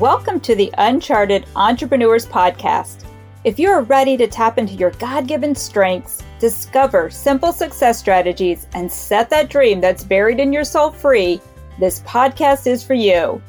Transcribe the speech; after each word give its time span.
welcome 0.00 0.38
to 0.38 0.54
the 0.54 0.70
Uncharted 0.76 1.46
Entrepreneurs 1.56 2.26
Podcast. 2.26 3.06
If 3.44 3.58
you 3.58 3.70
are 3.70 3.80
ready 3.80 4.18
to 4.18 4.26
tap 4.26 4.58
into 4.58 4.74
your 4.74 4.90
God 4.90 5.26
given 5.26 5.54
strengths, 5.54 6.22
discover 6.38 7.08
simple 7.08 7.50
success 7.50 7.98
strategies, 7.98 8.66
and 8.74 8.92
set 8.92 9.30
that 9.30 9.48
dream 9.48 9.80
that's 9.80 10.04
buried 10.04 10.38
in 10.38 10.52
your 10.52 10.64
soul 10.64 10.90
free, 10.90 11.40
this 11.80 12.00
podcast 12.00 12.66
is 12.66 12.84
for 12.84 12.92
you. 12.92 13.40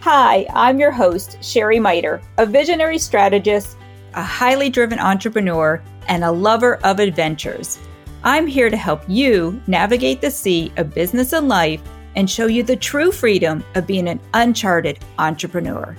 Hi, 0.00 0.46
I'm 0.52 0.78
your 0.78 0.90
host, 0.90 1.42
Sherry 1.42 1.80
Miter, 1.80 2.20
a 2.36 2.44
visionary 2.44 2.98
strategist, 2.98 3.78
a 4.12 4.22
highly 4.22 4.68
driven 4.68 4.98
entrepreneur, 4.98 5.82
and 6.08 6.22
a 6.22 6.30
lover 6.30 6.76
of 6.84 7.00
adventures. 7.00 7.78
I'm 8.24 8.46
here 8.46 8.68
to 8.68 8.76
help 8.76 9.02
you 9.08 9.58
navigate 9.66 10.20
the 10.20 10.30
sea 10.30 10.70
of 10.76 10.92
business 10.92 11.32
and 11.32 11.48
life 11.48 11.80
and 12.16 12.28
show 12.28 12.46
you 12.46 12.62
the 12.62 12.76
true 12.76 13.12
freedom 13.12 13.64
of 13.74 13.86
being 13.86 14.08
an 14.08 14.20
uncharted 14.34 14.98
entrepreneur. 15.18 15.96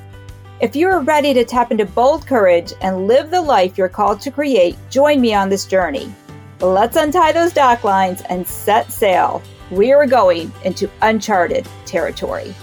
If 0.62 0.76
you 0.76 0.88
are 0.90 1.02
ready 1.02 1.34
to 1.34 1.44
tap 1.44 1.72
into 1.72 1.86
bold 1.86 2.26
courage 2.26 2.74
and 2.82 3.08
live 3.08 3.30
the 3.30 3.42
life 3.42 3.78
you're 3.78 3.90
called 3.90 4.22
to 4.22 4.32
create, 4.32 4.78
join 4.90 5.20
me 5.20 5.34
on 5.34 5.50
this 5.50 5.66
journey. 5.66 6.14
Let's 6.62 6.96
untie 6.96 7.34
those 7.34 7.52
dock 7.52 7.84
lines 7.84 8.22
and 8.30 8.48
set 8.48 8.92
sail. 8.92 9.42
We 9.70 9.92
are 9.92 10.08
going 10.08 10.52
into 10.64 10.90
uncharted 11.02 11.68
territory. 11.86 12.56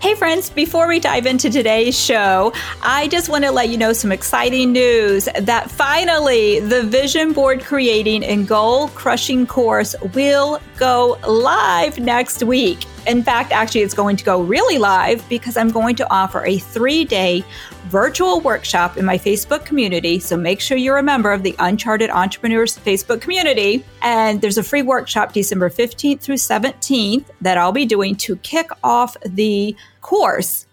Hey, 0.00 0.14
friends, 0.14 0.48
before 0.48 0.88
we 0.88 0.98
dive 0.98 1.26
into 1.26 1.50
today's 1.50 1.94
show, 1.94 2.54
I 2.80 3.06
just 3.08 3.28
want 3.28 3.44
to 3.44 3.52
let 3.52 3.68
you 3.68 3.76
know 3.76 3.92
some 3.92 4.10
exciting 4.10 4.72
news 4.72 5.28
that 5.38 5.70
finally 5.70 6.58
the 6.58 6.82
Vision 6.84 7.34
Board 7.34 7.62
Creating 7.62 8.24
and 8.24 8.48
Goal 8.48 8.88
Crushing 8.88 9.46
course 9.46 9.94
will 10.14 10.58
go 10.78 11.18
live 11.28 11.98
next 11.98 12.42
week. 12.42 12.86
In 13.06 13.22
fact, 13.22 13.50
actually, 13.52 13.80
it's 13.80 13.94
going 13.94 14.16
to 14.16 14.24
go 14.24 14.42
really 14.42 14.78
live 14.78 15.26
because 15.28 15.56
I'm 15.56 15.70
going 15.70 15.96
to 15.96 16.12
offer 16.12 16.44
a 16.44 16.58
three 16.58 17.04
day 17.04 17.44
virtual 17.84 18.40
workshop 18.40 18.96
in 18.96 19.04
my 19.04 19.16
Facebook 19.16 19.64
community. 19.64 20.18
So 20.18 20.36
make 20.36 20.60
sure 20.60 20.76
you're 20.76 20.98
a 20.98 21.02
member 21.02 21.32
of 21.32 21.42
the 21.42 21.56
Uncharted 21.58 22.10
Entrepreneurs 22.10 22.78
Facebook 22.78 23.20
community. 23.20 23.84
And 24.02 24.40
there's 24.40 24.58
a 24.58 24.62
free 24.62 24.82
workshop 24.82 25.32
December 25.32 25.70
15th 25.70 26.20
through 26.20 26.36
17th 26.36 27.24
that 27.40 27.56
I'll 27.56 27.72
be 27.72 27.86
doing 27.86 28.16
to 28.16 28.36
kick 28.36 28.70
off 28.84 29.16
the 29.24 29.74
course. 30.02 30.66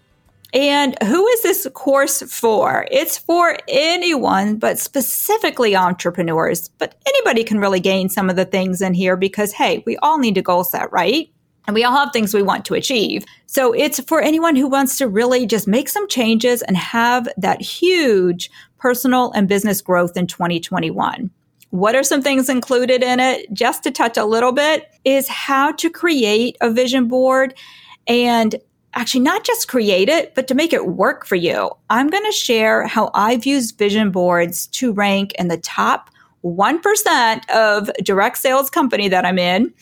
And 0.54 0.96
who 1.02 1.26
is 1.26 1.42
this 1.42 1.66
course 1.74 2.22
for? 2.22 2.86
It's 2.90 3.18
for 3.18 3.56
anyone, 3.68 4.56
but 4.56 4.78
specifically 4.78 5.76
entrepreneurs. 5.76 6.68
But 6.78 6.94
anybody 7.06 7.44
can 7.44 7.58
really 7.58 7.80
gain 7.80 8.08
some 8.08 8.30
of 8.30 8.36
the 8.36 8.46
things 8.46 8.80
in 8.80 8.94
here 8.94 9.16
because, 9.16 9.52
hey, 9.52 9.82
we 9.86 9.96
all 9.98 10.18
need 10.18 10.36
to 10.36 10.42
goal 10.42 10.64
set, 10.64 10.90
right? 10.90 11.30
And 11.66 11.74
we 11.74 11.84
all 11.84 11.96
have 11.96 12.12
things 12.12 12.32
we 12.32 12.42
want 12.42 12.64
to 12.66 12.74
achieve. 12.74 13.24
So 13.46 13.72
it's 13.72 14.00
for 14.00 14.22
anyone 14.22 14.56
who 14.56 14.68
wants 14.68 14.96
to 14.98 15.08
really 15.08 15.46
just 15.46 15.68
make 15.68 15.88
some 15.88 16.08
changes 16.08 16.62
and 16.62 16.76
have 16.76 17.28
that 17.36 17.60
huge 17.60 18.50
personal 18.78 19.32
and 19.32 19.48
business 19.48 19.80
growth 19.80 20.16
in 20.16 20.26
2021. 20.26 21.30
What 21.70 21.94
are 21.94 22.02
some 22.02 22.22
things 22.22 22.48
included 22.48 23.02
in 23.02 23.20
it? 23.20 23.52
Just 23.52 23.82
to 23.82 23.90
touch 23.90 24.16
a 24.16 24.24
little 24.24 24.52
bit 24.52 24.90
is 25.04 25.28
how 25.28 25.72
to 25.72 25.90
create 25.90 26.56
a 26.62 26.70
vision 26.70 27.06
board 27.08 27.54
and 28.06 28.56
actually 28.94 29.20
not 29.20 29.44
just 29.44 29.68
create 29.68 30.08
it, 30.08 30.34
but 30.34 30.48
to 30.48 30.54
make 30.54 30.72
it 30.72 30.86
work 30.86 31.26
for 31.26 31.36
you. 31.36 31.70
I'm 31.90 32.08
going 32.08 32.24
to 32.24 32.32
share 32.32 32.86
how 32.86 33.10
I've 33.12 33.44
used 33.44 33.76
vision 33.76 34.10
boards 34.10 34.66
to 34.68 34.92
rank 34.92 35.32
in 35.38 35.48
the 35.48 35.58
top 35.58 36.08
1% 36.42 37.50
of 37.50 37.90
direct 38.02 38.38
sales 38.38 38.70
company 38.70 39.08
that 39.08 39.26
I'm 39.26 39.38
in 39.38 39.72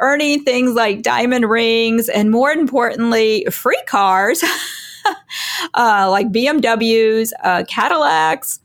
earning 0.00 0.44
things 0.44 0.74
like 0.74 1.02
diamond 1.02 1.48
rings 1.48 2.08
and 2.08 2.30
more 2.30 2.50
importantly, 2.50 3.46
free 3.50 3.82
cars 3.86 4.42
uh, 5.74 6.08
like 6.10 6.30
BMWs, 6.30 7.32
uh, 7.42 7.64
Cadillacs, 7.68 8.60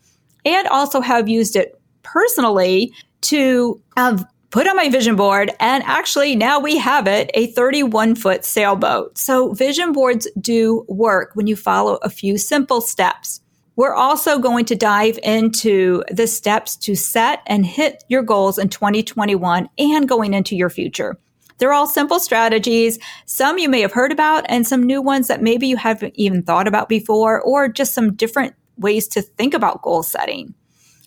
and 0.45 0.67
also 0.67 1.01
have 1.01 1.29
used 1.29 1.55
it 1.55 1.79
personally 2.03 2.93
to 3.21 3.81
uh, 3.97 4.23
put 4.49 4.67
on 4.67 4.75
my 4.75 4.89
vision 4.89 5.15
board. 5.15 5.51
And 5.59 5.83
actually, 5.85 6.35
now 6.35 6.59
we 6.59 6.77
have 6.77 7.07
it 7.07 7.31
a 7.33 7.47
31 7.47 8.15
foot 8.15 8.45
sailboat. 8.45 9.17
So, 9.17 9.53
vision 9.53 9.91
boards 9.91 10.27
do 10.39 10.85
work 10.87 11.31
when 11.33 11.47
you 11.47 11.55
follow 11.55 11.95
a 12.03 12.09
few 12.09 12.37
simple 12.37 12.81
steps. 12.81 13.41
We're 13.75 13.95
also 13.95 14.37
going 14.37 14.65
to 14.65 14.75
dive 14.75 15.17
into 15.23 16.03
the 16.11 16.27
steps 16.27 16.75
to 16.77 16.95
set 16.95 17.41
and 17.47 17.65
hit 17.65 18.03
your 18.07 18.21
goals 18.21 18.59
in 18.59 18.69
2021 18.69 19.67
and 19.79 20.07
going 20.07 20.35
into 20.35 20.55
your 20.55 20.69
future. 20.69 21.17
They're 21.63 21.71
all 21.71 21.87
simple 21.87 22.19
strategies. 22.19 22.99
Some 23.25 23.57
you 23.57 23.69
may 23.69 23.79
have 23.79 23.93
heard 23.93 24.11
about 24.11 24.45
and 24.49 24.67
some 24.67 24.83
new 24.83 25.01
ones 25.01 25.29
that 25.29 25.41
maybe 25.41 25.65
you 25.65 25.77
haven't 25.77 26.13
even 26.17 26.43
thought 26.43 26.67
about 26.67 26.89
before 26.89 27.39
or 27.39 27.69
just 27.69 27.93
some 27.93 28.15
different 28.15 28.53
ways 28.75 29.07
to 29.07 29.21
think 29.21 29.53
about 29.53 29.81
goal 29.81 30.03
setting. 30.03 30.53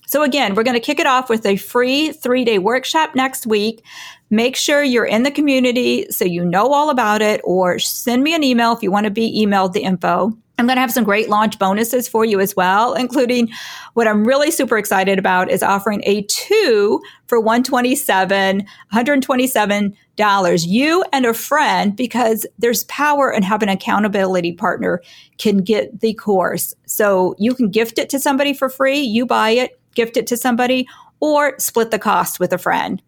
So 0.06 0.22
again, 0.22 0.54
we're 0.54 0.62
going 0.62 0.72
to 0.72 0.80
kick 0.80 0.98
it 0.98 1.06
off 1.06 1.28
with 1.28 1.44
a 1.44 1.56
free 1.56 2.10
three 2.10 2.46
day 2.46 2.58
workshop 2.58 3.14
next 3.14 3.46
week. 3.46 3.84
Make 4.30 4.56
sure 4.56 4.82
you're 4.82 5.04
in 5.04 5.24
the 5.24 5.30
community 5.30 6.06
so 6.08 6.24
you 6.24 6.42
know 6.42 6.72
all 6.72 6.88
about 6.88 7.20
it 7.20 7.42
or 7.44 7.78
send 7.78 8.22
me 8.22 8.34
an 8.34 8.42
email 8.42 8.72
if 8.72 8.82
you 8.82 8.90
want 8.90 9.04
to 9.04 9.10
be 9.10 9.44
emailed 9.44 9.74
the 9.74 9.82
info. 9.82 10.38
I'm 10.58 10.66
going 10.66 10.76
to 10.76 10.80
have 10.80 10.92
some 10.92 11.04
great 11.04 11.28
launch 11.28 11.58
bonuses 11.58 12.08
for 12.08 12.24
you 12.24 12.40
as 12.40 12.56
well, 12.56 12.94
including 12.94 13.50
what 13.92 14.08
I'm 14.08 14.24
really 14.24 14.50
super 14.50 14.78
excited 14.78 15.18
about 15.18 15.50
is 15.50 15.62
offering 15.62 16.02
a 16.04 16.22
two 16.22 17.02
for 17.26 17.38
127, 17.38 18.58
127 18.58 19.96
dollars. 20.16 20.66
You 20.66 21.04
and 21.12 21.26
a 21.26 21.34
friend, 21.34 21.94
because 21.94 22.46
there's 22.58 22.84
power 22.84 23.30
in 23.30 23.42
having 23.42 23.68
an 23.68 23.74
accountability 23.74 24.52
partner 24.52 25.02
can 25.36 25.58
get 25.58 26.00
the 26.00 26.14
course. 26.14 26.74
So 26.86 27.34
you 27.38 27.54
can 27.54 27.70
gift 27.70 27.98
it 27.98 28.08
to 28.10 28.18
somebody 28.18 28.54
for 28.54 28.70
free. 28.70 29.00
You 29.00 29.26
buy 29.26 29.50
it, 29.50 29.78
gift 29.94 30.16
it 30.16 30.26
to 30.28 30.36
somebody 30.38 30.88
or 31.20 31.58
split 31.58 31.90
the 31.90 31.98
cost 31.98 32.40
with 32.40 32.52
a 32.52 32.58
friend. 32.58 33.02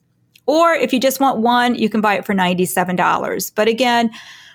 Or 0.47 0.73
if 0.73 0.93
you 0.93 1.01
just 1.01 1.21
want 1.21 1.41
one, 1.41 1.75
you 1.75 1.89
can 1.89 2.01
buy 2.01 2.19
it 2.19 2.27
for 2.27 2.35
$97. 2.35 3.53
But 3.55 3.69
again, 3.69 4.11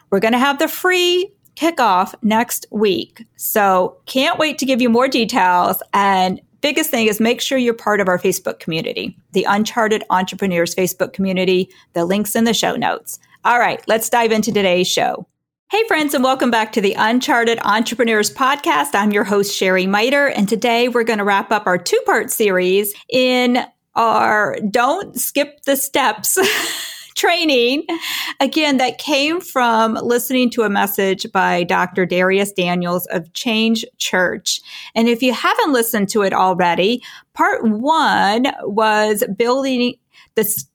we're 0.10 0.20
going 0.20 0.34
to 0.34 0.40
have 0.40 0.60
the 0.60 0.68
free 0.68 1.32
kickoff 1.56 2.14
next 2.22 2.66
week. 2.72 3.26
So 3.36 3.98
can't 4.06 4.40
wait 4.40 4.58
to 4.60 4.66
give 4.66 4.82
you 4.82 4.90
more 4.90 5.08
details. 5.08 5.82
And 5.94 6.42
biggest 6.62 6.90
thing 6.90 7.08
is 7.08 7.20
make 7.20 7.42
sure 7.42 7.58
you're 7.58 7.74
part 7.74 8.00
of 8.00 8.08
our 8.08 8.18
Facebook 8.18 8.60
community, 8.60 9.18
the 9.34 9.46
Uncharted 9.48 10.04
Entrepreneurs 10.10 10.74
Facebook 10.74 11.14
community. 11.14 11.70
The 11.94 12.06
link's 12.06 12.36
in 12.36 12.46
the 12.46 12.54
show 12.54 12.76
notes. 12.76 13.20
All 13.46 13.60
right, 13.60 13.84
let's 13.88 14.10
dive 14.10 14.32
into 14.32 14.52
today's 14.52 14.88
show. 14.88 15.28
Hey, 15.70 15.84
friends, 15.88 16.14
and 16.14 16.24
welcome 16.24 16.52
back 16.52 16.72
to 16.74 16.82
the 16.82 16.94
Uncharted 16.94 17.60
Entrepreneurs 17.64 18.32
Podcast. 18.32 18.94
I'm 18.94 19.12
your 19.12 19.24
host, 19.24 19.56
Sherry 19.56 19.88
Miter, 19.88 20.28
and 20.28 20.48
today 20.48 20.88
we're 20.88 21.04
going 21.04 21.18
to 21.18 21.26
wrap 21.26 21.52
up 21.52 21.66
our 21.66 21.80
two 21.80 22.00
part 22.06 22.30
series 22.30 22.94
in 23.10 23.66
our 23.96 24.56
Don't 24.70 25.20
Skip 25.20 25.64
the 25.64 25.76
Steps 25.76 26.38
training, 27.24 27.86
again, 28.42 28.76
that 28.76 28.98
came 28.98 29.40
from 29.40 29.94
listening 29.94 30.50
to 30.50 30.64
a 30.64 30.70
message 30.70 31.26
by 31.32 31.64
Dr. 31.64 32.06
Dharius 32.06 32.54
Daniels 32.54 33.06
of 33.12 33.32
Change 33.32 33.86
Church. 33.98 34.60
And 34.94 35.08
if 35.08 35.24
you 35.24 35.32
haven't 35.32 35.72
listened 35.72 36.10
to 36.10 36.24
it 36.24 36.34
already, 36.34 37.02
part 37.34 37.64
one 37.64 38.48
was 38.64 39.24
building 39.38 39.96
this 40.36 40.66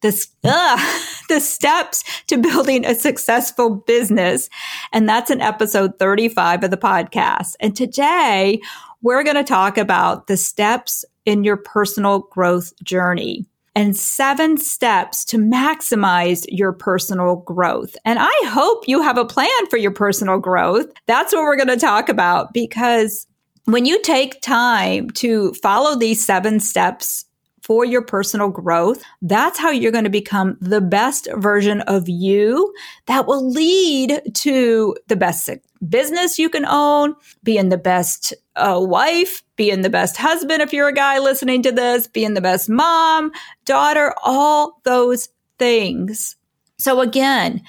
this 0.00 0.26
uh, 0.42 0.98
the 1.28 1.38
steps 1.38 2.02
to 2.26 2.38
building 2.38 2.84
a 2.84 2.94
successful 2.96 3.76
business 3.76 4.50
and 4.92 5.08
that's 5.08 5.30
in 5.30 5.40
episode 5.40 5.98
35 5.98 6.64
of 6.64 6.70
the 6.70 6.76
podcast 6.76 7.54
and 7.60 7.74
today 7.74 8.60
we're 9.00 9.24
going 9.24 9.36
to 9.36 9.44
talk 9.44 9.78
about 9.78 10.26
the 10.26 10.36
steps 10.36 11.06
in 11.24 11.42
your 11.42 11.56
personal 11.56 12.18
growth 12.30 12.70
journey 12.82 13.46
and 13.74 13.96
seven 13.96 14.56
steps 14.56 15.24
to 15.26 15.38
maximize 15.38 16.44
your 16.48 16.72
personal 16.72 17.36
growth. 17.36 17.96
And 18.04 18.18
I 18.20 18.42
hope 18.46 18.86
you 18.86 19.02
have 19.02 19.18
a 19.18 19.24
plan 19.24 19.66
for 19.68 19.76
your 19.76 19.90
personal 19.90 20.38
growth. 20.38 20.86
That's 21.06 21.32
what 21.32 21.42
we're 21.42 21.56
going 21.56 21.68
to 21.68 21.76
talk 21.76 22.08
about 22.08 22.52
because 22.52 23.26
when 23.64 23.86
you 23.86 24.00
take 24.02 24.40
time 24.42 25.10
to 25.10 25.52
follow 25.54 25.98
these 25.98 26.24
seven 26.24 26.60
steps 26.60 27.24
for 27.64 27.86
your 27.86 28.02
personal 28.02 28.50
growth, 28.50 29.02
that's 29.22 29.58
how 29.58 29.70
you're 29.70 29.90
going 29.90 30.04
to 30.04 30.10
become 30.10 30.58
the 30.60 30.82
best 30.82 31.26
version 31.36 31.80
of 31.82 32.06
you 32.10 32.74
that 33.06 33.26
will 33.26 33.50
lead 33.50 34.20
to 34.34 34.94
the 35.08 35.16
best 35.16 35.48
business 35.88 36.38
you 36.38 36.50
can 36.50 36.66
own, 36.66 37.16
being 37.42 37.70
the 37.70 37.78
best 37.78 38.34
uh, 38.56 38.78
wife, 38.78 39.42
being 39.56 39.80
the 39.80 39.88
best 39.88 40.18
husband 40.18 40.60
if 40.60 40.74
you're 40.74 40.88
a 40.88 40.94
guy 40.94 41.18
listening 41.18 41.62
to 41.62 41.72
this, 41.72 42.06
being 42.06 42.34
the 42.34 42.42
best 42.42 42.68
mom, 42.68 43.32
daughter, 43.64 44.14
all 44.22 44.78
those 44.84 45.30
things. 45.58 46.36
So 46.76 47.00
again, 47.00 47.62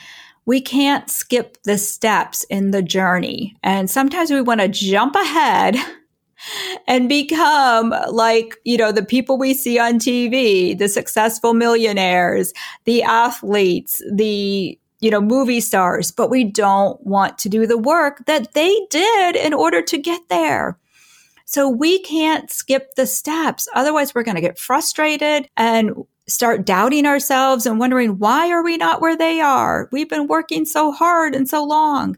we 0.46 0.60
can't 0.60 1.10
skip 1.10 1.58
the 1.64 1.78
steps 1.78 2.44
in 2.50 2.72
the 2.72 2.84
journey. 2.84 3.56
And 3.64 3.90
sometimes 3.90 4.30
we 4.30 4.42
want 4.42 4.60
to 4.60 4.68
jump 4.68 5.16
ahead 5.16 5.78
and 6.88 7.10
become 7.10 7.94
like, 8.10 8.58
you 8.64 8.78
know, 8.78 8.92
the 8.92 9.06
people 9.06 9.38
we 9.38 9.54
see 9.54 9.80
on 9.80 9.96
TV, 9.96 10.78
the 10.78 10.88
successful 10.88 11.54
millionaires, 11.54 12.54
the 12.86 13.04
athletes, 13.04 14.02
the 14.12 14.78
you 15.02 15.12
know, 15.12 15.22
movie 15.22 15.60
stars, 15.60 16.12
but 16.12 16.30
we 16.30 16.44
don't 16.44 17.00
want 17.06 17.38
to 17.38 17.50
do 17.50 17.68
the 17.68 17.78
work 17.78 18.26
that 18.26 18.54
they 18.54 18.76
did 18.90 19.36
in 19.36 19.54
order 19.54 19.82
to 19.82 19.98
get 19.98 20.22
there. 20.30 20.80
So 21.46 21.70
we 21.70 22.00
can't 22.00 22.50
skip 22.50 22.96
the 22.96 23.06
steps. 23.06 23.68
Otherwise, 23.76 24.16
we're 24.16 24.24
going 24.24 24.36
to 24.36 24.42
get 24.42 24.58
frustrated 24.58 25.48
and 25.58 25.94
start 26.28 26.66
doubting 26.66 27.06
ourselves 27.06 27.68
and 27.68 27.80
wondering, 27.80 28.18
why 28.18 28.50
are 28.50 28.64
we 28.64 28.78
not 28.78 29.00
where 29.00 29.16
they 29.16 29.42
are? 29.42 29.88
We've 29.92 30.10
been 30.10 30.28
working 30.28 30.66
so 30.66 30.92
hard 30.92 31.36
and 31.36 31.48
so 31.48 31.64
long. 31.64 32.18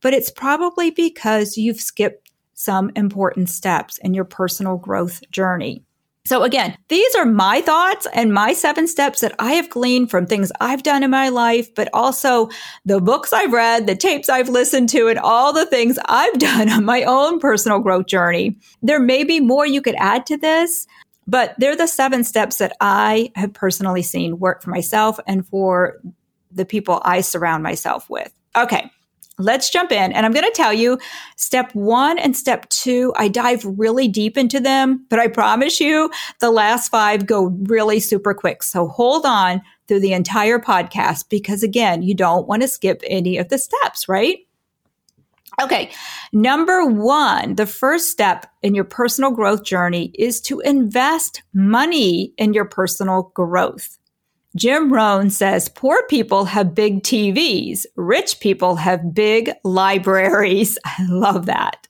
But 0.00 0.14
it's 0.14 0.30
probably 0.30 0.92
because 0.92 1.56
you've 1.56 1.80
skipped 1.80 2.27
some 2.58 2.90
important 2.96 3.48
steps 3.48 3.98
in 3.98 4.12
your 4.14 4.24
personal 4.24 4.76
growth 4.76 5.22
journey. 5.30 5.80
So 6.26 6.42
again, 6.42 6.76
these 6.88 7.14
are 7.14 7.24
my 7.24 7.60
thoughts 7.60 8.08
and 8.12 8.34
my 8.34 8.52
seven 8.52 8.88
steps 8.88 9.20
that 9.20 9.32
I 9.38 9.52
have 9.52 9.70
gleaned 9.70 10.10
from 10.10 10.26
things 10.26 10.50
I've 10.60 10.82
done 10.82 11.04
in 11.04 11.10
my 11.10 11.28
life, 11.28 11.72
but 11.72 11.88
also 11.94 12.50
the 12.84 13.00
books 13.00 13.32
I've 13.32 13.52
read, 13.52 13.86
the 13.86 13.94
tapes 13.94 14.28
I've 14.28 14.48
listened 14.48 14.88
to, 14.88 15.06
and 15.06 15.20
all 15.20 15.52
the 15.52 15.66
things 15.66 16.00
I've 16.06 16.36
done 16.40 16.68
on 16.68 16.84
my 16.84 17.04
own 17.04 17.38
personal 17.38 17.78
growth 17.78 18.06
journey. 18.06 18.58
There 18.82 19.00
may 19.00 19.22
be 19.22 19.38
more 19.38 19.64
you 19.64 19.80
could 19.80 19.96
add 19.96 20.26
to 20.26 20.36
this, 20.36 20.84
but 21.28 21.54
they're 21.58 21.76
the 21.76 21.86
seven 21.86 22.24
steps 22.24 22.58
that 22.58 22.76
I 22.80 23.30
have 23.36 23.52
personally 23.52 24.02
seen 24.02 24.40
work 24.40 24.64
for 24.64 24.70
myself 24.70 25.20
and 25.28 25.46
for 25.46 26.00
the 26.50 26.64
people 26.64 27.00
I 27.04 27.20
surround 27.20 27.62
myself 27.62 28.10
with. 28.10 28.34
Okay 28.56 28.90
let's 29.38 29.70
jump 29.70 29.92
in. 29.92 30.12
And 30.12 30.26
I'm 30.26 30.32
going 30.32 30.44
to 30.44 30.52
tell 30.52 30.72
you 30.72 30.98
step 31.36 31.74
one 31.74 32.18
and 32.18 32.36
step 32.36 32.68
two, 32.68 33.12
I 33.16 33.28
dive 33.28 33.64
really 33.64 34.08
deep 34.08 34.36
into 34.36 34.60
them, 34.60 35.06
but 35.08 35.18
I 35.18 35.28
promise 35.28 35.80
you 35.80 36.10
the 36.40 36.50
last 36.50 36.90
five 36.90 37.26
go 37.26 37.56
really 37.62 38.00
super 38.00 38.34
quick. 38.34 38.62
So 38.62 38.88
hold 38.88 39.24
on 39.24 39.62
through 39.86 40.00
the 40.00 40.12
entire 40.12 40.58
podcast 40.58 41.28
because 41.28 41.62
again, 41.62 42.02
you 42.02 42.14
don't 42.14 42.46
want 42.46 42.62
to 42.62 42.68
skip 42.68 43.02
any 43.06 43.38
of 43.38 43.48
the 43.48 43.58
steps, 43.58 44.08
right? 44.08 44.38
Okay. 45.60 45.90
Number 46.32 46.84
one, 46.86 47.56
the 47.56 47.66
first 47.66 48.10
step 48.10 48.46
in 48.62 48.74
your 48.74 48.84
personal 48.84 49.32
growth 49.32 49.64
journey 49.64 50.12
is 50.14 50.40
to 50.42 50.60
invest 50.60 51.42
money 51.52 52.32
in 52.38 52.54
your 52.54 52.64
personal 52.64 53.32
growth. 53.34 53.98
Jim 54.58 54.92
Rohn 54.92 55.30
says 55.30 55.68
poor 55.68 56.02
people 56.08 56.44
have 56.44 56.74
big 56.74 57.02
TVs, 57.04 57.86
rich 57.94 58.40
people 58.40 58.74
have 58.76 59.14
big 59.14 59.52
libraries. 59.62 60.78
I 60.84 61.06
love 61.08 61.46
that. 61.46 61.86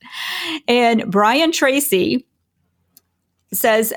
And 0.67 1.11
Brian 1.11 1.51
Tracy 1.51 2.27
says 3.51 3.91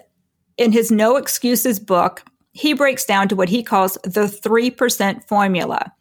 in 0.56 0.72
his 0.72 0.90
No 0.90 1.16
Excuses 1.16 1.78
book, 1.78 2.24
he 2.52 2.72
breaks 2.72 3.04
down 3.04 3.28
to 3.28 3.36
what 3.36 3.48
he 3.48 3.62
calls 3.62 3.98
the 4.04 4.22
3% 4.22 5.26
formula. 5.28 5.92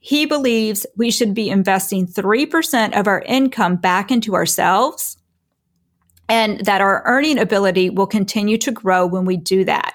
He 0.00 0.26
believes 0.26 0.84
we 0.96 1.12
should 1.12 1.34
be 1.34 1.48
investing 1.48 2.06
3% 2.08 2.98
of 2.98 3.06
our 3.06 3.22
income 3.22 3.76
back 3.76 4.10
into 4.10 4.34
ourselves 4.34 5.16
and 6.28 6.64
that 6.64 6.80
our 6.80 7.02
earning 7.04 7.38
ability 7.38 7.90
will 7.90 8.06
continue 8.06 8.58
to 8.58 8.72
grow 8.72 9.06
when 9.06 9.24
we 9.24 9.36
do 9.36 9.64
that. 9.64 9.94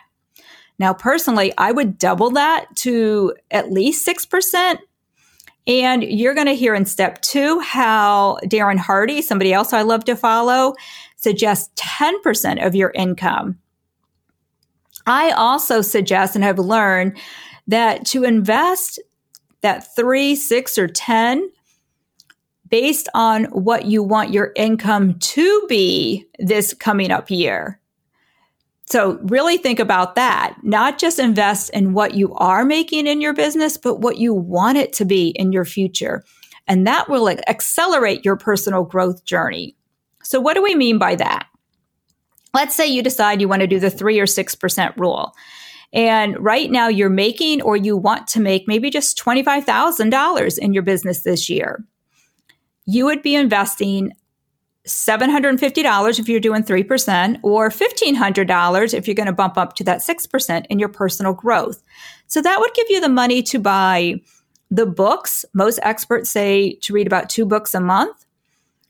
Now, 0.79 0.93
personally, 0.93 1.53
I 1.57 1.71
would 1.71 1.97
double 1.97 2.29
that 2.31 2.67
to 2.77 3.33
at 3.51 3.71
least 3.71 4.07
6%. 4.07 4.77
And 5.65 6.03
you're 6.03 6.35
going 6.35 6.47
to 6.47 6.55
hear 6.55 6.75
in 6.75 6.85
step 6.85 7.21
two 7.21 7.59
how 7.59 8.37
Darren 8.45 8.77
Hardy, 8.77 9.21
somebody 9.21 9.53
else 9.53 9.73
I 9.73 9.81
love 9.81 10.05
to 10.05 10.15
follow, 10.15 10.75
suggests 11.17 11.69
10% 11.75 12.65
of 12.65 12.75
your 12.75 12.91
income. 12.95 13.57
I 15.07 15.31
also 15.31 15.81
suggest 15.81 16.35
and 16.35 16.43
have 16.43 16.59
learned 16.59 17.17
that 17.67 18.05
to 18.07 18.23
invest 18.23 18.99
that 19.61 19.95
three, 19.95 20.35
six, 20.35 20.77
or 20.77 20.87
10 20.87 21.49
based 22.69 23.09
on 23.13 23.45
what 23.45 23.85
you 23.85 24.03
want 24.03 24.33
your 24.33 24.51
income 24.55 25.17
to 25.19 25.65
be 25.67 26.25
this 26.39 26.73
coming 26.73 27.11
up 27.11 27.31
year. 27.31 27.79
So 28.89 29.19
really 29.23 29.57
think 29.57 29.79
about 29.79 30.15
that. 30.15 30.55
Not 30.63 30.97
just 30.97 31.19
invest 31.19 31.69
in 31.71 31.93
what 31.93 32.13
you 32.13 32.33
are 32.35 32.63
making 32.63 33.05
in 33.05 33.19
your 33.19 33.33
business, 33.33 33.77
but 33.77 33.99
what 33.99 34.17
you 34.17 34.33
want 34.33 34.77
it 34.77 34.93
to 34.93 35.05
be 35.05 35.29
in 35.29 35.51
your 35.51 35.65
future. 35.65 36.23
And 36.67 36.87
that 36.87 37.09
will 37.09 37.29
accelerate 37.29 38.23
your 38.23 38.37
personal 38.37 38.83
growth 38.83 39.25
journey. 39.25 39.75
So 40.23 40.39
what 40.39 40.53
do 40.53 40.63
we 40.63 40.75
mean 40.75 40.97
by 40.97 41.15
that? 41.15 41.47
Let's 42.53 42.75
say 42.75 42.87
you 42.87 43.03
decide 43.03 43.41
you 43.41 43.47
want 43.49 43.61
to 43.61 43.67
do 43.67 43.79
the 43.79 43.89
three 43.89 44.19
or 44.19 44.25
6% 44.25 44.97
rule. 44.97 45.33
And 45.93 46.37
right 46.39 46.71
now 46.71 46.87
you're 46.87 47.09
making 47.09 47.61
or 47.61 47.77
you 47.77 47.95
want 47.95 48.27
to 48.27 48.41
make 48.41 48.67
maybe 48.67 48.89
just 48.89 49.17
$25,000 49.17 50.57
in 50.57 50.73
your 50.73 50.83
business 50.83 51.23
this 51.23 51.49
year. 51.49 51.83
You 52.85 53.05
would 53.05 53.21
be 53.21 53.35
investing 53.35 54.13
$750 54.87 56.19
if 56.19 56.29
you're 56.29 56.39
doing 56.39 56.63
3% 56.63 57.39
or 57.43 57.69
$1,500 57.69 58.93
if 58.93 59.07
you're 59.07 59.15
going 59.15 59.27
to 59.27 59.33
bump 59.33 59.57
up 59.57 59.75
to 59.75 59.83
that 59.83 59.99
6% 59.99 60.65
in 60.69 60.79
your 60.79 60.89
personal 60.89 61.33
growth. 61.33 61.83
So 62.27 62.41
that 62.41 62.59
would 62.59 62.73
give 62.73 62.87
you 62.89 63.01
the 63.01 63.09
money 63.09 63.43
to 63.43 63.59
buy 63.59 64.21
the 64.69 64.85
books. 64.85 65.45
Most 65.53 65.79
experts 65.83 66.29
say 66.29 66.73
to 66.81 66.93
read 66.93 67.07
about 67.07 67.29
two 67.29 67.45
books 67.45 67.73
a 67.75 67.79
month, 67.79 68.25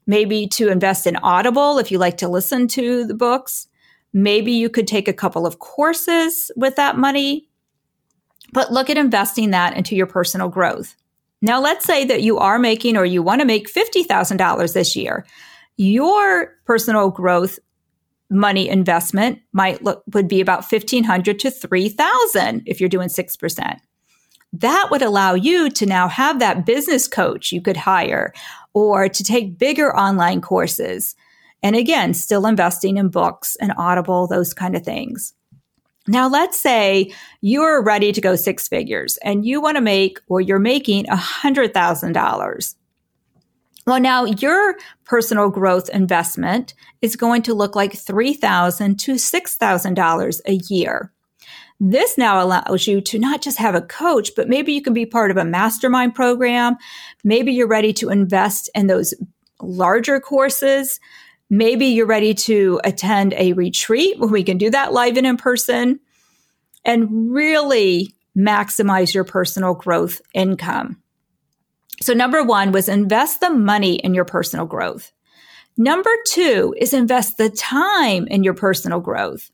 maybe 0.05 0.47
to 0.47 0.69
invest 0.69 1.07
in 1.07 1.17
Audible 1.17 1.77
if 1.79 1.91
you 1.91 1.97
like 1.97 2.17
to 2.17 2.27
listen 2.27 2.67
to 2.69 3.05
the 3.05 3.13
books. 3.13 3.67
Maybe 4.13 4.53
you 4.53 4.69
could 4.69 4.88
take 4.88 5.07
a 5.07 5.13
couple 5.13 5.45
of 5.45 5.59
courses 5.59 6.50
with 6.55 6.75
that 6.77 6.97
money, 6.97 7.50
but 8.53 8.71
look 8.71 8.89
at 8.89 8.97
investing 8.97 9.51
that 9.51 9.75
into 9.75 9.95
your 9.95 10.07
personal 10.07 10.50
growth. 10.50 10.95
Now, 11.41 11.61
let's 11.61 11.85
say 11.85 12.05
that 12.05 12.23
you 12.23 12.39
are 12.39 12.57
making 12.57 12.97
or 12.97 13.05
you 13.05 13.21
want 13.21 13.41
to 13.41 13.45
make 13.45 13.71
$50,000 13.71 14.73
this 14.73 14.95
year 14.95 15.25
your 15.77 16.53
personal 16.65 17.09
growth 17.09 17.59
money 18.29 18.68
investment 18.68 19.39
might 19.53 19.83
look 19.83 20.03
would 20.13 20.27
be 20.27 20.41
about 20.41 20.69
1500 20.69 21.39
to 21.39 21.51
3000 21.51 22.63
if 22.65 22.79
you're 22.79 22.89
doing 22.89 23.07
6%. 23.07 23.79
That 24.53 24.88
would 24.91 25.01
allow 25.01 25.33
you 25.33 25.69
to 25.71 25.85
now 25.85 26.07
have 26.07 26.39
that 26.39 26.65
business 26.65 27.07
coach 27.07 27.51
you 27.51 27.62
could 27.62 27.77
hire 27.77 28.33
or 28.74 29.07
to 29.07 29.24
take 29.24 29.57
bigger 29.57 29.95
online 29.95 30.41
courses. 30.41 31.15
And 31.63 31.75
again, 31.75 32.13
still 32.13 32.45
investing 32.45 32.97
in 32.97 33.09
books 33.09 33.56
and 33.57 33.74
Audible, 33.77 34.27
those 34.27 34.53
kind 34.53 34.75
of 34.75 34.83
things. 34.83 35.33
Now, 36.07 36.29
let's 36.29 36.59
say 36.59 37.13
you're 37.41 37.83
ready 37.83 38.13
to 38.13 38.21
go 38.21 38.35
six 38.35 38.68
figures 38.68 39.18
and 39.18 39.45
you 39.45 39.59
want 39.59 39.75
to 39.75 39.81
make 39.81 40.19
or 40.27 40.39
you're 40.39 40.59
making 40.59 41.06
$100,000. 41.06 42.75
Well, 43.88 44.01
now 44.01 44.25
your 44.25 44.75
personal 45.06 45.50
growth 45.50 45.88
investment 45.89 46.74
is 47.01 47.15
going 47.15 47.41
to 47.44 47.53
look 47.53 47.74
like 47.74 47.94
3,000 47.94 49.00
to 49.00 49.13
$6,000 49.13 50.41
a 50.46 50.53
year. 50.70 51.13
This 51.79 52.17
now 52.17 52.44
allows 52.44 52.86
you 52.86 53.00
to 53.00 53.17
not 53.17 53.41
just 53.41 53.58
have 53.60 53.75
a 53.75 53.82
coach, 53.82 54.32
but 54.36 54.50
maybe 54.50 54.74
you 54.74 54.82
can 54.82 54.94
be 54.94 55.06
part 55.06 55.32
of 55.32 55.38
a 55.38 55.46
mastermind 55.46 56.15
program. 56.15 56.75
Maybe 57.24 57.53
you're 57.53 57.67
ready 57.67 57.94
to 57.94 58.10
invest 58.10 58.70
in 58.75 58.88
those 58.88 59.13
larger 59.62 60.20
courses. 60.20 61.00
Maybe 61.50 61.86
you're 61.86 62.06
ready 62.06 62.34
to 62.34 62.82
attend 62.84 63.36
a 63.38 63.53
retreat 63.53 64.20
where 64.20 64.27
we 64.27 64.44
can 64.44 64.58
do 64.58 64.70
that 64.70 64.91
live 64.91 65.15
and 65.15 65.25
in 65.25 65.38
person 65.38 66.01
and 66.84 67.32
really 67.32 68.13
maximize 68.38 69.13
your 69.13 69.24
personal 69.24 69.75
growth 69.75 70.20
income. 70.34 71.01
So 72.01 72.13
number 72.13 72.44
one 72.44 72.72
was 72.72 72.88
invest 72.88 73.39
the 73.39 73.50
money 73.50 73.96
in 73.96 74.13
your 74.13 74.25
personal 74.25 74.66
growth. 74.66 75.12
Number 75.77 76.12
two 76.27 76.75
is 76.77 76.94
invest 76.94 77.38
the 77.38 77.50
time 77.50 78.27
in 78.27 78.44
your 78.44 78.54
personal 78.54 79.00
growth. 79.00 79.51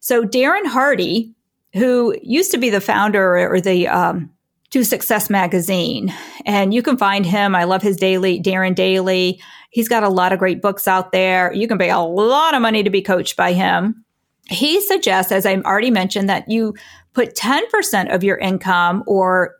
So 0.00 0.24
Darren 0.24 0.66
Hardy, 0.66 1.34
who 1.74 2.16
used 2.22 2.52
to 2.52 2.58
be 2.58 2.70
the 2.70 2.80
founder 2.80 3.52
or 3.52 3.60
the 3.60 3.88
um, 3.88 4.30
to 4.70 4.84
Success 4.84 5.28
Magazine, 5.28 6.14
and 6.46 6.72
you 6.72 6.82
can 6.82 6.96
find 6.96 7.26
him. 7.26 7.54
I 7.54 7.64
love 7.64 7.82
his 7.82 7.96
daily 7.96 8.40
Darren 8.40 8.74
Daily. 8.74 9.40
He's 9.70 9.88
got 9.88 10.04
a 10.04 10.08
lot 10.08 10.32
of 10.32 10.38
great 10.38 10.62
books 10.62 10.88
out 10.88 11.12
there. 11.12 11.52
You 11.52 11.68
can 11.68 11.78
pay 11.78 11.90
a 11.90 11.98
lot 11.98 12.54
of 12.54 12.62
money 12.62 12.82
to 12.82 12.90
be 12.90 13.02
coached 13.02 13.36
by 13.36 13.52
him. 13.52 14.04
He 14.48 14.80
suggests, 14.80 15.30
as 15.32 15.46
I 15.46 15.56
already 15.56 15.90
mentioned, 15.90 16.28
that 16.28 16.48
you 16.48 16.74
put 17.12 17.36
10% 17.36 18.14
of 18.14 18.24
your 18.24 18.36
income 18.38 19.04
or 19.06 19.56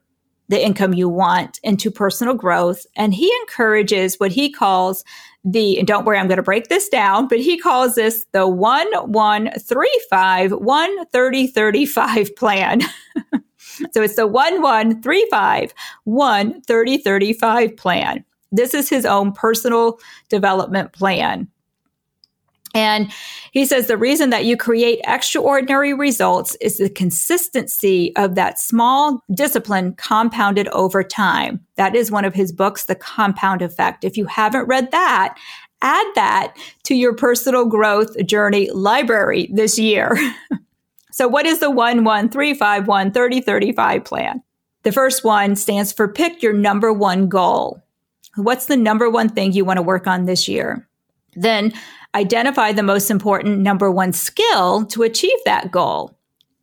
the 0.51 0.63
income 0.63 0.93
you 0.93 1.09
want 1.09 1.59
into 1.63 1.91
personal 1.93 2.35
growth. 2.35 2.85
And 2.97 3.15
he 3.15 3.33
encourages 3.43 4.19
what 4.19 4.33
he 4.33 4.51
calls 4.51 5.05
the, 5.45 5.81
don't 5.87 6.05
worry, 6.05 6.19
I'm 6.19 6.27
going 6.27 6.37
to 6.37 6.43
break 6.43 6.69
this 6.69 6.89
down, 6.89 7.29
but 7.29 7.39
he 7.39 7.57
calls 7.57 7.95
this 7.95 8.27
the 8.33 8.47
1135 8.47 10.51
13035 10.51 12.37
plan. 12.37 12.81
so 13.93 14.03
it's 14.03 14.17
the 14.17 14.27
1135 14.27 15.73
13035 16.05 17.77
plan. 17.77 18.25
This 18.53 18.75
is 18.75 18.91
his 18.91 19.07
own 19.07 19.33
personal 19.33 19.99
development 20.29 20.93
plan. 20.93 21.49
And 22.75 23.11
he 23.53 23.67
says 23.67 23.87
the 23.87 23.97
reason 23.97 24.31
that 24.31 24.45
you 24.45 24.57
create 24.57 25.01
extraordinary 25.05 25.93
results 25.93 26.57
is 26.61 26.79
the 26.79 26.89
consistency 26.89 28.15
of 28.17 28.35
that 28.37 28.59
small 28.59 29.23
discipline 29.35 29.95
compounded 29.95 30.69
over 30.69 31.03
time. 31.03 31.61
That 31.77 31.97
is 31.97 32.11
one 32.11 32.25
of 32.25 32.35
his 32.35 32.53
books, 32.53 32.85
The 32.85 32.95
Compound 32.95 33.63
Effect. 33.63 34.05
If 34.05 34.17
you 34.17 34.27
haven't 34.27 34.69
read 34.69 34.91
that, 34.93 35.37
add 35.83 36.07
that 36.15 36.55
to 36.85 36.95
your 36.95 37.15
personal 37.15 37.65
growth 37.65 38.17
journey 38.25 38.71
library 38.71 39.49
this 39.53 39.79
year. 39.79 40.17
so 41.11 41.27
what 41.27 41.47
is 41.47 41.59
the 41.59 41.71
11351 41.71 43.13
3035 43.13 44.05
plan? 44.05 44.43
The 44.83 44.93
first 44.93 45.25
one 45.25 45.57
stands 45.57 45.93
for 45.93 46.09
pick 46.09 46.43
your 46.43 46.53
number 46.53 46.93
one 46.93 47.29
goal. 47.29 47.83
What's 48.37 48.67
the 48.67 48.77
number 48.77 49.11
one 49.11 49.29
thing 49.29 49.53
you 49.53 49.65
want 49.65 49.79
to 49.79 49.83
work 49.83 50.07
on 50.07 50.25
this 50.25 50.49
year? 50.49 50.89
Then 51.35 51.73
identify 52.15 52.73
the 52.73 52.83
most 52.83 53.11
important 53.11 53.61
number 53.61 53.91
one 53.91 54.13
skill 54.13 54.85
to 54.87 55.03
achieve 55.03 55.39
that 55.45 55.71
goal. 55.71 56.17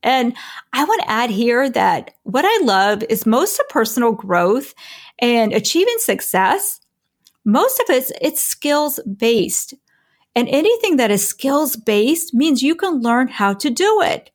And 0.04 0.36
I 0.74 0.84
want 0.84 1.01
to 1.01 1.10
add 1.10 1.30
here 1.30 1.70
that 1.70 2.13
what 2.24 2.46
I 2.46 2.63
love 2.63 3.04
is 3.10 3.25
most 3.25 3.60
of 3.60 3.68
personal 3.70 4.12
growth 4.12 4.74
and 5.20 5.54
achieving 5.54 5.98
success. 6.00 6.80
Most 7.46 7.80
of 7.80 7.86
it's, 7.89 8.12
it's 8.22 8.44
skills 8.44 9.00
based. 9.18 9.74
And 10.36 10.48
anything 10.50 10.98
that 10.98 11.12
is 11.12 11.27
skills 11.27 11.75
based 11.75 12.34
means 12.34 12.62
you 12.62 12.75
can 12.75 13.01
learn 13.01 13.27
how 13.27 13.54
to 13.56 13.70
do 13.70 14.01
it. 14.01 14.30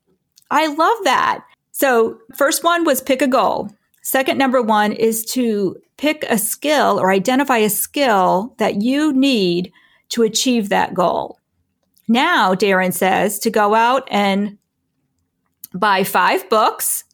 I 0.50 0.66
love 0.66 0.98
that. 1.04 1.44
So 1.70 2.18
first 2.36 2.64
one 2.64 2.84
was 2.84 3.00
pick 3.00 3.22
a 3.22 3.28
goal. 3.28 3.70
Second 4.02 4.36
number 4.36 4.60
one 4.60 4.92
is 4.92 5.24
to 5.26 5.76
pick 5.96 6.24
a 6.28 6.38
skill 6.38 6.98
or 6.98 7.12
identify 7.12 7.58
a 7.58 7.70
skill 7.70 8.54
that 8.58 8.82
you 8.82 9.12
need 9.12 9.72
to 10.12 10.22
achieve 10.22 10.68
that 10.68 10.94
goal. 10.94 11.38
Now, 12.06 12.54
Darren 12.54 12.92
says 12.92 13.38
to 13.40 13.50
go 13.50 13.74
out 13.74 14.06
and 14.10 14.58
buy 15.72 16.04
five 16.04 16.48
books, 16.50 17.04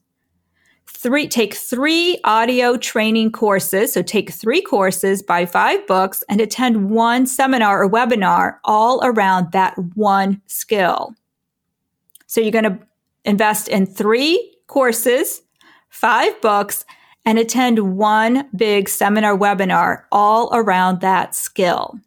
three, 0.86 1.28
take 1.28 1.54
three 1.54 2.18
audio 2.24 2.76
training 2.76 3.30
courses. 3.30 3.92
So 3.92 4.02
take 4.02 4.30
three 4.32 4.60
courses, 4.60 5.22
buy 5.22 5.46
five 5.46 5.86
books 5.86 6.24
and 6.28 6.40
attend 6.40 6.90
one 6.90 7.26
seminar 7.26 7.84
or 7.84 7.88
webinar 7.88 8.56
all 8.64 9.00
around 9.04 9.52
that 9.52 9.78
one 9.94 10.42
skill. 10.46 11.14
So 12.26 12.40
you're 12.40 12.50
going 12.50 12.64
to 12.64 12.78
invest 13.24 13.68
in 13.68 13.86
three 13.86 14.56
courses, 14.66 15.40
five 15.88 16.38
books, 16.40 16.84
and 17.24 17.38
attend 17.38 17.96
one 17.96 18.48
big 18.56 18.88
seminar 18.88 19.38
webinar 19.38 20.02
all 20.10 20.50
around 20.52 21.00
that 21.00 21.34
skill. 21.34 22.00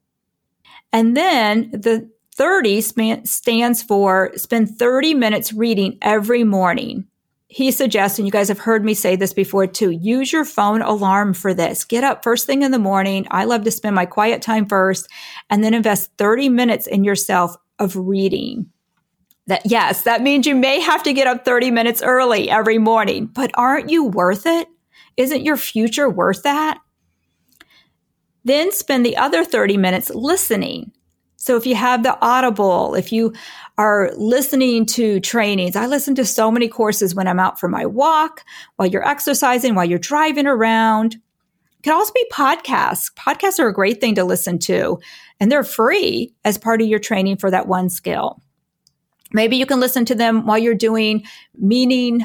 And 0.93 1.15
then 1.15 1.71
the 1.71 2.09
30 2.35 2.81
stands 3.25 3.83
for 3.83 4.31
spend 4.35 4.77
30 4.77 5.13
minutes 5.13 5.53
reading 5.53 5.97
every 6.01 6.43
morning. 6.43 7.07
He 7.47 7.71
suggests, 7.71 8.17
and 8.17 8.25
you 8.25 8.31
guys 8.31 8.47
have 8.47 8.59
heard 8.59 8.85
me 8.85 8.93
say 8.93 9.17
this 9.17 9.33
before 9.33 9.67
too, 9.67 9.91
use 9.91 10.31
your 10.31 10.45
phone 10.45 10.81
alarm 10.81 11.33
for 11.33 11.53
this. 11.53 11.83
Get 11.83 12.05
up 12.05 12.23
first 12.23 12.45
thing 12.45 12.61
in 12.61 12.71
the 12.71 12.79
morning. 12.79 13.27
I 13.29 13.43
love 13.43 13.65
to 13.65 13.71
spend 13.71 13.93
my 13.93 14.05
quiet 14.05 14.41
time 14.41 14.65
first 14.65 15.09
and 15.49 15.61
then 15.61 15.73
invest 15.73 16.11
30 16.17 16.47
minutes 16.47 16.87
in 16.87 17.03
yourself 17.03 17.55
of 17.77 17.95
reading. 17.97 18.71
That 19.47 19.63
yes, 19.65 20.03
that 20.03 20.21
means 20.21 20.47
you 20.47 20.55
may 20.55 20.79
have 20.79 21.03
to 21.03 21.13
get 21.13 21.27
up 21.27 21.43
30 21.43 21.71
minutes 21.71 22.01
early 22.01 22.49
every 22.49 22.77
morning, 22.77 23.25
but 23.25 23.51
aren't 23.55 23.89
you 23.89 24.05
worth 24.05 24.45
it? 24.45 24.69
Isn't 25.17 25.43
your 25.43 25.57
future 25.57 26.09
worth 26.09 26.43
that? 26.43 26.79
Then 28.43 28.71
spend 28.71 29.05
the 29.05 29.17
other 29.17 29.45
30 29.45 29.77
minutes 29.77 30.09
listening. 30.09 30.91
So 31.35 31.57
if 31.57 31.65
you 31.65 31.73
have 31.73 32.03
the 32.03 32.17
audible, 32.21 32.93
if 32.93 33.11
you 33.11 33.33
are 33.79 34.11
listening 34.15 34.85
to 34.87 35.19
trainings, 35.19 35.75
I 35.75 35.87
listen 35.87 36.13
to 36.15 36.25
so 36.25 36.51
many 36.51 36.67
courses 36.67 37.15
when 37.15 37.27
I'm 37.27 37.39
out 37.39 37.59
for 37.59 37.67
my 37.67 37.83
walk, 37.83 38.43
while 38.75 38.87
you're 38.87 39.07
exercising, 39.07 39.73
while 39.73 39.85
you're 39.85 39.97
driving 39.97 40.45
around. 40.45 41.15
It 41.15 41.83
can 41.83 41.93
also 41.93 42.13
be 42.13 42.27
podcasts. 42.31 43.11
Podcasts 43.15 43.57
are 43.57 43.67
a 43.67 43.73
great 43.73 43.99
thing 43.99 44.13
to 44.15 44.23
listen 44.23 44.59
to, 44.59 44.99
and 45.39 45.51
they're 45.51 45.63
free 45.63 46.31
as 46.45 46.59
part 46.59 46.79
of 46.79 46.87
your 46.87 46.99
training 46.99 47.37
for 47.37 47.49
that 47.49 47.67
one 47.67 47.89
skill. 47.89 48.39
Maybe 49.33 49.57
you 49.57 49.65
can 49.65 49.79
listen 49.79 50.05
to 50.05 50.15
them 50.15 50.45
while 50.45 50.59
you're 50.59 50.75
doing 50.75 51.23
meaning, 51.55 52.23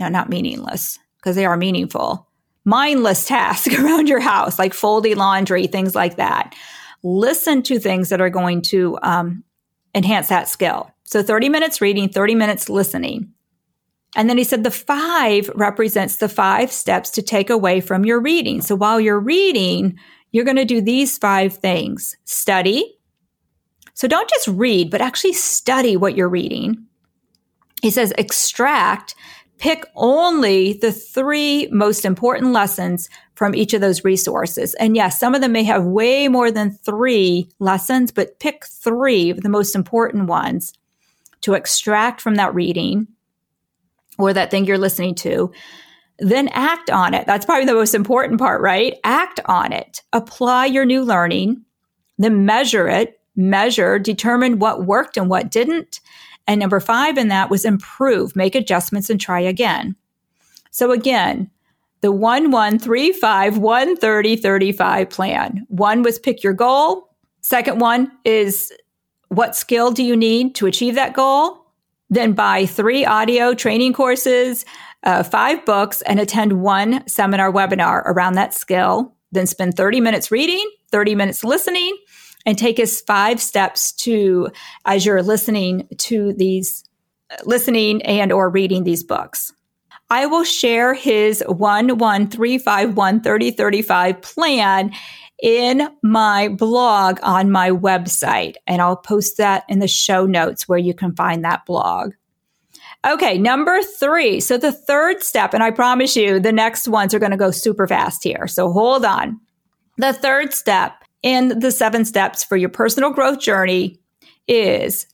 no, 0.00 0.08
not 0.08 0.30
meaningless, 0.30 0.98
because 1.16 1.36
they 1.36 1.44
are 1.44 1.58
meaningful, 1.58 2.26
mindless 2.64 3.26
tasks 3.26 3.74
around 3.78 4.08
your 4.08 4.20
house, 4.20 4.58
like 4.58 4.74
folding 4.74 5.16
laundry, 5.16 5.66
things 5.66 5.94
like 5.94 6.16
that. 6.16 6.54
Listen 7.02 7.62
to 7.62 7.78
things 7.78 8.10
that 8.10 8.20
are 8.20 8.30
going 8.30 8.62
to 8.62 8.98
um, 9.02 9.42
enhance 9.94 10.28
that 10.28 10.48
skill. 10.48 10.90
So 11.04 11.22
30 11.22 11.48
minutes 11.48 11.80
reading, 11.80 12.08
30 12.08 12.34
minutes 12.34 12.68
listening. 12.68 13.32
And 14.16 14.28
then 14.28 14.38
he 14.38 14.44
said 14.44 14.64
the 14.64 14.70
five 14.70 15.48
represents 15.54 16.16
the 16.16 16.28
five 16.28 16.72
steps 16.72 17.10
to 17.10 17.22
take 17.22 17.48
away 17.48 17.80
from 17.80 18.04
your 18.04 18.20
reading. 18.20 18.60
So 18.60 18.74
while 18.74 19.00
you're 19.00 19.20
reading, 19.20 19.98
you're 20.32 20.44
going 20.44 20.56
to 20.56 20.64
do 20.64 20.80
these 20.80 21.16
five 21.16 21.54
things 21.54 22.16
study. 22.24 22.98
So 23.94 24.08
don't 24.08 24.28
just 24.28 24.48
read, 24.48 24.90
but 24.90 25.00
actually 25.00 25.32
study 25.32 25.96
what 25.96 26.16
you're 26.16 26.28
reading. 26.28 26.86
He 27.82 27.90
says 27.90 28.12
extract 28.18 29.14
pick 29.60 29.84
only 29.94 30.72
the 30.72 30.90
three 30.90 31.68
most 31.70 32.06
important 32.06 32.52
lessons 32.52 33.10
from 33.34 33.54
each 33.54 33.74
of 33.74 33.82
those 33.82 34.04
resources. 34.04 34.74
And 34.74 34.96
yes, 34.96 35.20
some 35.20 35.34
of 35.34 35.42
them 35.42 35.52
may 35.52 35.64
have 35.64 35.84
way 35.84 36.28
more 36.28 36.50
than 36.50 36.72
three 36.72 37.48
lessons, 37.58 38.10
but 38.10 38.40
pick 38.40 38.64
three 38.64 39.28
of 39.28 39.42
the 39.42 39.50
most 39.50 39.74
important 39.74 40.26
ones 40.26 40.72
to 41.42 41.52
extract 41.52 42.22
from 42.22 42.36
that 42.36 42.54
reading 42.54 43.06
or 44.18 44.32
that 44.32 44.50
thing 44.50 44.64
you're 44.64 44.78
listening 44.78 45.14
to. 45.16 45.52
Then 46.18 46.48
act 46.48 46.90
on 46.90 47.12
it. 47.12 47.26
That's 47.26 47.46
probably 47.46 47.66
the 47.66 47.74
most 47.74 47.94
important 47.94 48.38
part, 48.38 48.62
right? 48.62 48.98
Act 49.04 49.40
on 49.44 49.72
it. 49.72 50.02
Apply 50.14 50.66
your 50.66 50.86
new 50.86 51.04
learning, 51.04 51.62
then 52.18 52.46
measure 52.46 52.88
it, 52.88 53.20
measure, 53.36 53.98
determine 53.98 54.58
what 54.58 54.86
worked 54.86 55.18
and 55.18 55.28
what 55.28 55.50
didn't, 55.50 56.00
and 56.50 56.58
number 56.58 56.80
five 56.80 57.16
in 57.16 57.28
that 57.28 57.48
was 57.48 57.64
improve, 57.64 58.34
make 58.34 58.56
adjustments 58.56 59.08
and 59.08 59.20
try 59.20 59.38
again. 59.38 59.94
So 60.72 60.90
again, 60.90 61.48
the 62.00 62.10
1135 62.10 63.58
130 63.58 64.36
35 64.36 65.10
plan. 65.10 65.64
One 65.68 66.02
was 66.02 66.18
pick 66.18 66.42
your 66.42 66.52
goal. 66.52 67.14
Second 67.40 67.78
one 67.78 68.10
is 68.24 68.72
what 69.28 69.54
skill 69.54 69.92
do 69.92 70.02
you 70.02 70.16
need 70.16 70.56
to 70.56 70.66
achieve 70.66 70.96
that 70.96 71.14
goal? 71.14 71.64
Then 72.08 72.32
buy 72.32 72.66
three 72.66 73.04
audio 73.04 73.54
training 73.54 73.92
courses, 73.92 74.64
uh, 75.04 75.22
five 75.22 75.64
books, 75.64 76.02
and 76.02 76.18
attend 76.18 76.62
one 76.62 77.06
seminar 77.06 77.52
webinar 77.52 78.02
around 78.06 78.32
that 78.32 78.54
skill. 78.54 79.14
Then 79.30 79.46
spend 79.46 79.76
30 79.76 80.00
minutes 80.00 80.32
reading, 80.32 80.68
30 80.90 81.14
minutes 81.14 81.44
listening, 81.44 81.96
and 82.50 82.58
take 82.58 82.80
us 82.80 83.00
five 83.00 83.40
steps 83.40 83.92
to 83.92 84.48
as 84.84 85.06
you're 85.06 85.22
listening 85.22 85.86
to 85.98 86.32
these 86.32 86.82
listening 87.44 88.02
and 88.02 88.32
or 88.32 88.50
reading 88.50 88.82
these 88.82 89.04
books. 89.04 89.52
I 90.10 90.26
will 90.26 90.42
share 90.42 90.92
his 90.92 91.44
11351 91.46 93.22
3035 93.22 94.20
plan 94.20 94.90
in 95.40 95.88
my 96.02 96.48
blog 96.48 97.20
on 97.22 97.52
my 97.52 97.70
website 97.70 98.56
and 98.66 98.82
I'll 98.82 98.96
post 98.96 99.36
that 99.36 99.62
in 99.68 99.78
the 99.78 99.86
show 99.86 100.26
notes 100.26 100.68
where 100.68 100.76
you 100.76 100.92
can 100.92 101.14
find 101.14 101.44
that 101.44 101.64
blog. 101.66 102.14
Okay, 103.06 103.38
number 103.38 103.80
three. 103.80 104.40
So 104.40 104.58
the 104.58 104.72
third 104.72 105.22
step, 105.22 105.54
and 105.54 105.62
I 105.62 105.70
promise 105.70 106.16
you 106.16 106.40
the 106.40 106.50
next 106.50 106.88
ones 106.88 107.14
are 107.14 107.20
going 107.20 107.30
to 107.30 107.36
go 107.36 107.52
super 107.52 107.86
fast 107.86 108.24
here. 108.24 108.48
So 108.48 108.72
hold 108.72 109.04
on. 109.04 109.40
The 109.98 110.12
third 110.12 110.52
step 110.52 111.04
in 111.22 111.58
the 111.58 111.70
seven 111.70 112.04
steps 112.04 112.42
for 112.42 112.56
your 112.56 112.68
personal 112.68 113.10
growth 113.10 113.40
journey 113.40 114.00
is 114.48 115.06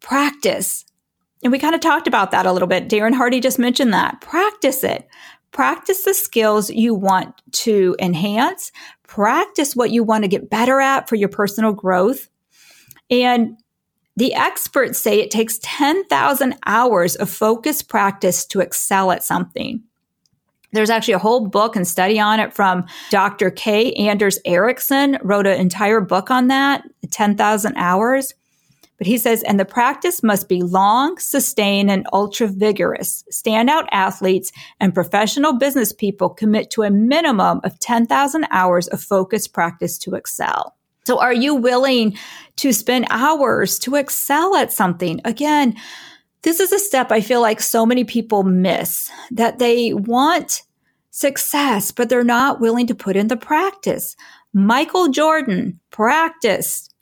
practice. 0.00 0.84
And 1.42 1.50
we 1.50 1.58
kind 1.58 1.74
of 1.74 1.80
talked 1.80 2.06
about 2.06 2.30
that 2.30 2.46
a 2.46 2.52
little 2.52 2.68
bit. 2.68 2.88
Darren 2.88 3.14
Hardy 3.14 3.40
just 3.40 3.58
mentioned 3.58 3.92
that. 3.92 4.20
Practice 4.20 4.84
it. 4.84 5.08
Practice 5.50 6.04
the 6.04 6.14
skills 6.14 6.70
you 6.70 6.94
want 6.94 7.42
to 7.52 7.96
enhance. 7.98 8.72
Practice 9.06 9.76
what 9.76 9.90
you 9.90 10.02
want 10.02 10.24
to 10.24 10.28
get 10.28 10.48
better 10.48 10.80
at 10.80 11.08
for 11.08 11.16
your 11.16 11.28
personal 11.28 11.72
growth. 11.72 12.28
And 13.10 13.58
the 14.16 14.34
experts 14.34 14.98
say 14.98 15.20
it 15.20 15.30
takes 15.30 15.58
10,000 15.62 16.56
hours 16.66 17.16
of 17.16 17.28
focused 17.30 17.88
practice 17.88 18.46
to 18.46 18.60
excel 18.60 19.10
at 19.10 19.24
something. 19.24 19.82
There's 20.72 20.90
actually 20.90 21.14
a 21.14 21.18
whole 21.18 21.46
book 21.46 21.76
and 21.76 21.86
study 21.86 22.18
on 22.18 22.40
it 22.40 22.54
from 22.54 22.86
Dr. 23.10 23.50
K. 23.50 23.92
Anders 23.92 24.38
Ericsson, 24.44 25.18
wrote 25.22 25.46
an 25.46 25.60
entire 25.60 26.00
book 26.00 26.30
on 26.30 26.48
that, 26.48 26.82
10,000 27.10 27.74
hours. 27.76 28.32
But 28.96 29.06
he 29.06 29.18
says, 29.18 29.42
and 29.42 29.58
the 29.58 29.64
practice 29.64 30.22
must 30.22 30.48
be 30.48 30.62
long, 30.62 31.18
sustained, 31.18 31.90
and 31.90 32.06
ultra 32.12 32.46
vigorous. 32.46 33.24
Standout 33.32 33.86
athletes 33.90 34.52
and 34.80 34.94
professional 34.94 35.58
business 35.58 35.92
people 35.92 36.30
commit 36.30 36.70
to 36.70 36.84
a 36.84 36.90
minimum 36.90 37.60
of 37.64 37.78
10,000 37.80 38.46
hours 38.50 38.86
of 38.88 39.02
focused 39.02 39.52
practice 39.52 39.98
to 39.98 40.14
excel. 40.14 40.76
So 41.04 41.18
are 41.18 41.34
you 41.34 41.54
willing 41.56 42.16
to 42.56 42.72
spend 42.72 43.08
hours 43.10 43.78
to 43.80 43.96
excel 43.96 44.54
at 44.54 44.72
something? 44.72 45.20
Again, 45.24 45.74
this 46.42 46.60
is 46.60 46.72
a 46.72 46.78
step 46.78 47.10
I 47.10 47.20
feel 47.20 47.40
like 47.40 47.60
so 47.60 47.86
many 47.86 48.04
people 48.04 48.42
miss 48.42 49.10
that 49.30 49.58
they 49.58 49.94
want 49.94 50.62
success, 51.10 51.90
but 51.92 52.08
they're 52.08 52.24
not 52.24 52.60
willing 52.60 52.86
to 52.88 52.94
put 52.94 53.16
in 53.16 53.28
the 53.28 53.36
practice. 53.36 54.16
Michael 54.52 55.08
Jordan 55.08 55.78
practiced. 55.90 56.94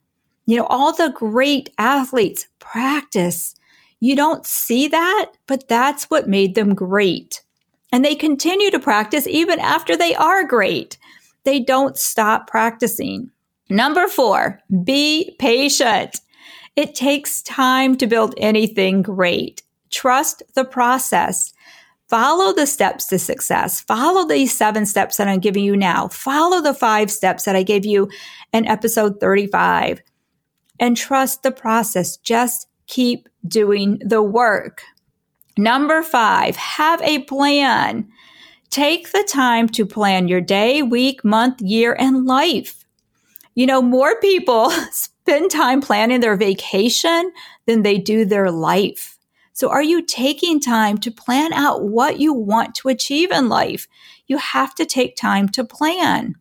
You 0.46 0.58
know, 0.58 0.66
all 0.66 0.92
the 0.92 1.12
great 1.14 1.70
athletes 1.78 2.46
practice. 2.58 3.54
You 4.00 4.16
don't 4.16 4.44
see 4.46 4.88
that, 4.88 5.32
but 5.46 5.68
that's 5.68 6.04
what 6.04 6.28
made 6.28 6.54
them 6.54 6.74
great. 6.74 7.42
And 7.92 8.04
they 8.04 8.14
continue 8.14 8.70
to 8.70 8.78
practice 8.78 9.26
even 9.26 9.58
after 9.60 9.96
they 9.96 10.14
are 10.14 10.44
great. 10.44 10.98
They 11.44 11.60
don't 11.60 11.96
stop 11.96 12.46
practicing. 12.46 13.30
Number 13.68 14.08
four, 14.08 14.60
be 14.84 15.36
patient. 15.38 16.20
It 16.80 16.94
takes 16.94 17.42
time 17.42 17.94
to 17.98 18.06
build 18.06 18.32
anything 18.38 19.02
great. 19.02 19.62
Trust 19.90 20.42
the 20.54 20.64
process. 20.64 21.52
Follow 22.08 22.54
the 22.54 22.66
steps 22.66 23.06
to 23.08 23.18
success. 23.18 23.82
Follow 23.82 24.26
these 24.26 24.56
seven 24.56 24.86
steps 24.86 25.18
that 25.18 25.28
I'm 25.28 25.40
giving 25.40 25.62
you 25.62 25.76
now. 25.76 26.08
Follow 26.08 26.62
the 26.62 26.72
five 26.72 27.10
steps 27.10 27.44
that 27.44 27.54
I 27.54 27.64
gave 27.64 27.84
you 27.84 28.08
in 28.54 28.66
episode 28.66 29.20
35 29.20 30.00
and 30.78 30.96
trust 30.96 31.42
the 31.42 31.52
process. 31.52 32.16
Just 32.16 32.66
keep 32.86 33.28
doing 33.46 34.00
the 34.02 34.22
work. 34.22 34.80
Number 35.58 36.02
five, 36.02 36.56
have 36.56 37.02
a 37.02 37.24
plan. 37.24 38.08
Take 38.70 39.12
the 39.12 39.28
time 39.30 39.68
to 39.68 39.84
plan 39.84 40.28
your 40.28 40.40
day, 40.40 40.80
week, 40.80 41.26
month, 41.26 41.60
year, 41.60 41.94
and 41.98 42.24
life. 42.24 42.79
You 43.54 43.66
know, 43.66 43.82
more 43.82 44.18
people 44.20 44.70
spend 44.92 45.50
time 45.50 45.80
planning 45.80 46.20
their 46.20 46.36
vacation 46.36 47.32
than 47.66 47.82
they 47.82 47.98
do 47.98 48.24
their 48.24 48.50
life. 48.50 49.18
So 49.52 49.68
are 49.68 49.82
you 49.82 50.02
taking 50.02 50.60
time 50.60 50.98
to 50.98 51.10
plan 51.10 51.52
out 51.52 51.82
what 51.82 52.18
you 52.18 52.32
want 52.32 52.74
to 52.76 52.88
achieve 52.88 53.30
in 53.30 53.48
life? 53.48 53.86
You 54.26 54.38
have 54.38 54.74
to 54.76 54.86
take 54.86 55.16
time 55.16 55.48
to 55.50 55.64
plan. 55.64 56.36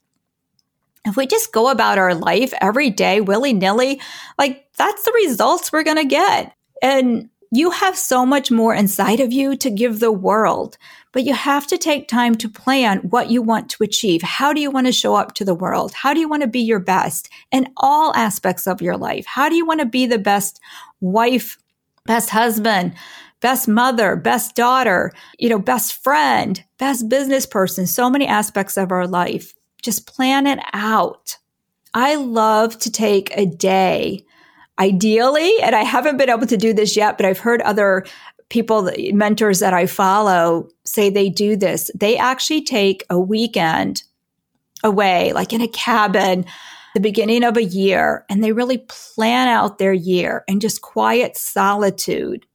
If 1.06 1.18
we 1.18 1.28
just 1.28 1.52
go 1.52 1.70
about 1.70 1.98
our 1.98 2.14
life 2.14 2.54
every 2.62 2.90
day 2.90 3.20
willy 3.20 3.54
nilly, 3.54 4.00
like 4.38 4.68
that's 4.78 5.04
the 5.04 5.12
results 5.14 5.72
we're 5.72 5.84
going 5.84 5.98
to 5.98 6.06
get. 6.06 6.54
And 6.82 7.30
you 7.52 7.72
have 7.72 7.98
so 7.98 8.26
much 8.26 8.52
more 8.52 8.76
inside 8.76 9.20
of 9.20 9.34
you 9.34 9.58
to 9.58 9.70
give 9.70 10.00
the 10.00 10.12
world, 10.12 10.78
but 11.12 11.24
you 11.24 11.34
have 11.34 11.68
to 11.68 11.78
take 11.78 12.08
time 12.08 12.36
to 12.36 12.50
plan 12.50 13.00
what 13.00 13.30
you 13.30 13.42
want 13.42 13.70
to 13.72 13.84
achieve. 13.84 14.22
How 14.22 14.54
do 14.54 14.62
you 14.62 14.72
want 14.72 14.88
to 14.88 14.94
show 14.94 15.16
up 15.16 15.34
to 15.36 15.46
the 15.46 15.56
world? 15.56 15.94
How 15.94 16.14
do 16.14 16.20
you 16.20 16.30
want 16.30 16.44
to 16.44 16.48
be 16.48 16.60
your 16.60 16.80
best 16.80 17.30
in 17.52 17.68
all 17.78 18.14
aspects 18.16 18.68
of 18.68 18.82
your 18.82 18.98
life? 18.98 19.26
How 19.26 19.50
do 19.50 19.56
you 19.56 19.66
want 19.66 19.80
to 19.80 19.86
be 19.86 20.06
the 20.06 20.20
best 20.20 20.60
wife, 21.02 21.58
best 22.06 22.30
husband, 22.30 22.94
best 23.42 23.68
mother, 23.68 24.16
best 24.16 24.56
daughter, 24.56 25.14
you 25.38 25.50
know, 25.50 25.60
best 25.60 25.94
friend, 26.04 26.64
best 26.78 27.10
business 27.10 27.46
person, 27.46 27.88
so 27.88 28.10
many 28.10 28.28
aspects 28.28 28.78
of 28.78 28.92
our 28.92 29.08
life. 29.08 29.54
Just 29.82 30.08
plan 30.08 30.46
it 30.46 30.60
out. 30.74 31.38
I 31.94 32.16
love 32.16 32.78
to 32.80 32.92
take 32.92 33.32
a 33.36 33.46
day 33.46 34.26
ideally, 34.78 35.52
and 35.62 35.76
I 35.76 35.84
haven't 35.84 36.18
been 36.18 36.30
able 36.30 36.48
to 36.48 36.58
do 36.58 36.74
this 36.74 36.96
yet, 36.96 37.18
but 37.18 37.26
I've 37.26 37.40
heard 37.40 37.62
other 37.64 38.06
people, 38.50 38.90
mentors 39.14 39.60
that 39.60 39.74
I 39.74 39.86
follow 39.86 40.70
say 40.90 41.10
they 41.10 41.30
do 41.30 41.56
this. 41.56 41.92
They 41.96 42.18
actually 42.18 42.64
take 42.64 43.06
a 43.10 43.20
weekend 43.20 44.04
away, 44.84 45.34
like 45.34 45.54
in 45.54 45.62
a 45.62 45.68
cabin, 45.68 46.46
the 46.94 47.00
beginning 47.00 47.44
of 47.44 47.58
a 47.58 47.64
year, 47.64 48.26
and 48.30 48.44
they 48.44 48.52
really 48.52 48.80
plan 48.88 49.48
out 49.48 49.78
their 49.78 49.94
year 49.94 50.44
and 50.48 50.62
just 50.62 50.82
quiet 50.82 51.38
solitude. 51.38 52.46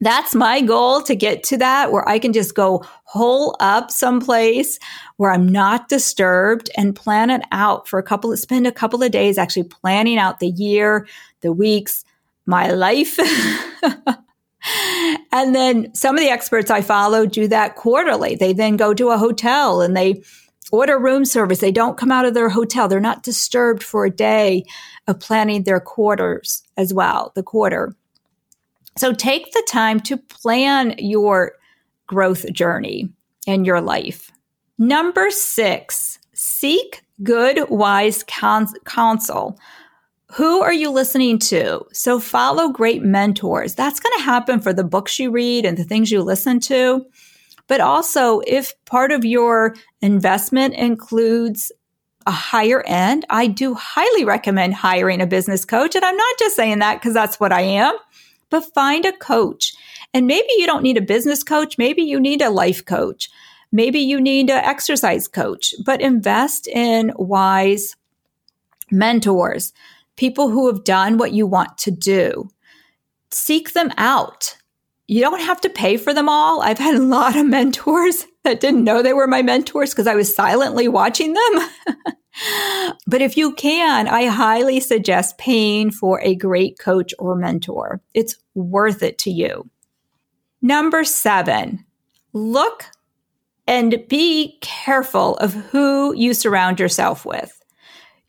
That's 0.00 0.34
my 0.34 0.60
goal 0.60 1.02
to 1.02 1.16
get 1.16 1.42
to 1.44 1.56
that 1.58 1.90
where 1.90 2.08
I 2.08 2.20
can 2.20 2.32
just 2.32 2.54
go 2.54 2.84
hole 3.04 3.56
up 3.58 3.90
someplace 3.90 4.78
where 5.16 5.32
I'm 5.32 5.48
not 5.48 5.88
disturbed 5.88 6.70
and 6.76 6.94
plan 6.94 7.30
it 7.30 7.42
out 7.50 7.88
for 7.88 7.98
a 7.98 8.02
couple 8.02 8.32
of, 8.32 8.38
spend 8.38 8.66
a 8.66 8.72
couple 8.72 9.02
of 9.02 9.10
days 9.10 9.38
actually 9.38 9.64
planning 9.64 10.18
out 10.18 10.38
the 10.38 10.50
year, 10.50 11.08
the 11.40 11.52
weeks, 11.52 12.04
my 12.46 12.70
life. 12.70 13.18
and 15.32 15.54
then 15.54 15.94
some 15.94 16.16
of 16.16 16.20
the 16.20 16.30
experts 16.30 16.70
I 16.70 16.80
follow 16.80 17.26
do 17.26 17.48
that 17.48 17.76
quarterly. 17.76 18.34
They 18.34 18.52
then 18.52 18.76
go 18.76 18.94
to 18.94 19.10
a 19.10 19.18
hotel 19.18 19.80
and 19.80 19.96
they 19.96 20.22
order 20.72 20.98
room 20.98 21.24
service. 21.24 21.60
They 21.60 21.72
don't 21.72 21.98
come 21.98 22.12
out 22.12 22.24
of 22.24 22.34
their 22.34 22.48
hotel. 22.48 22.88
They're 22.88 23.00
not 23.00 23.22
disturbed 23.22 23.82
for 23.82 24.04
a 24.04 24.10
day 24.10 24.64
of 25.06 25.20
planning 25.20 25.64
their 25.64 25.80
quarters 25.80 26.62
as 26.76 26.92
well, 26.92 27.32
the 27.34 27.42
quarter. 27.42 27.94
So 28.96 29.12
take 29.12 29.52
the 29.52 29.66
time 29.68 30.00
to 30.00 30.16
plan 30.16 30.94
your 30.98 31.52
growth 32.06 32.50
journey 32.52 33.08
in 33.46 33.64
your 33.64 33.80
life. 33.80 34.30
Number 34.78 35.30
six, 35.30 36.18
seek 36.34 37.02
good, 37.22 37.68
wise 37.70 38.24
counsel. 38.24 39.58
Who 40.32 40.60
are 40.60 40.72
you 40.72 40.90
listening 40.90 41.38
to? 41.40 41.84
So 41.92 42.20
follow 42.20 42.68
great 42.70 43.02
mentors. 43.02 43.74
That's 43.74 44.00
going 44.00 44.16
to 44.18 44.24
happen 44.24 44.60
for 44.60 44.72
the 44.72 44.84
books 44.84 45.18
you 45.18 45.30
read 45.30 45.64
and 45.64 45.76
the 45.76 45.84
things 45.84 46.10
you 46.10 46.22
listen 46.22 46.60
to. 46.60 47.06
But 47.66 47.80
also, 47.80 48.40
if 48.46 48.72
part 48.84 49.10
of 49.10 49.24
your 49.24 49.74
investment 50.00 50.74
includes 50.74 51.72
a 52.26 52.30
higher 52.30 52.82
end, 52.86 53.24
I 53.30 53.46
do 53.46 53.74
highly 53.74 54.24
recommend 54.24 54.74
hiring 54.74 55.20
a 55.20 55.26
business 55.26 55.64
coach. 55.64 55.94
And 55.94 56.04
I'm 56.04 56.16
not 56.16 56.38
just 56.38 56.56
saying 56.56 56.78
that 56.80 57.00
because 57.00 57.14
that's 57.14 57.40
what 57.40 57.52
I 57.52 57.62
am 57.62 57.96
but 58.50 58.72
find 58.74 59.04
a 59.04 59.12
coach. 59.12 59.74
And 60.14 60.26
maybe 60.26 60.48
you 60.56 60.66
don't 60.66 60.82
need 60.82 60.96
a 60.96 61.02
business 61.02 61.42
coach. 61.42 61.78
Maybe 61.78 62.02
you 62.02 62.20
need 62.20 62.42
a 62.42 62.50
life 62.50 62.84
coach. 62.84 63.28
Maybe 63.70 64.00
you 64.00 64.20
need 64.20 64.50
an 64.50 64.64
exercise 64.64 65.28
coach, 65.28 65.74
but 65.84 66.00
invest 66.00 66.66
in 66.66 67.12
wise 67.16 67.96
mentors, 68.90 69.72
people 70.18 70.50
who 70.50 70.66
have 70.66 70.84
done 70.84 71.16
what 71.16 71.32
you 71.32 71.46
want 71.46 71.78
to 71.78 71.90
do. 71.90 72.50
Seek 73.30 73.72
them 73.72 73.92
out. 73.96 74.56
You 75.06 75.22
don't 75.22 75.40
have 75.40 75.60
to 75.62 75.70
pay 75.70 75.96
for 75.96 76.12
them 76.12 76.28
all. 76.28 76.60
I've 76.60 76.78
had 76.78 76.96
a 76.96 77.02
lot 77.02 77.36
of 77.36 77.46
mentors 77.46 78.26
that 78.44 78.60
didn't 78.60 78.84
know 78.84 79.00
they 79.02 79.14
were 79.14 79.26
my 79.26 79.40
mentors 79.40 79.90
because 79.90 80.06
I 80.06 80.14
was 80.14 80.34
silently 80.34 80.88
watching 80.88 81.32
them. 81.32 81.68
but 83.06 83.22
if 83.22 83.36
you 83.36 83.54
can, 83.54 84.08
I 84.08 84.26
highly 84.26 84.80
suggest 84.80 85.38
paying 85.38 85.90
for 85.90 86.20
a 86.20 86.34
great 86.34 86.78
coach 86.78 87.14
or 87.18 87.34
mentor. 87.34 88.00
It's 88.12 88.36
worth 88.54 89.02
it 89.02 89.18
to 89.18 89.30
you. 89.30 89.70
Number 90.60 91.04
seven, 91.04 91.84
look 92.32 92.84
and 93.66 94.02
be 94.08 94.58
careful 94.62 95.36
of 95.36 95.54
who 95.54 96.14
you 96.14 96.34
surround 96.34 96.80
yourself 96.80 97.24
with. 97.24 97.57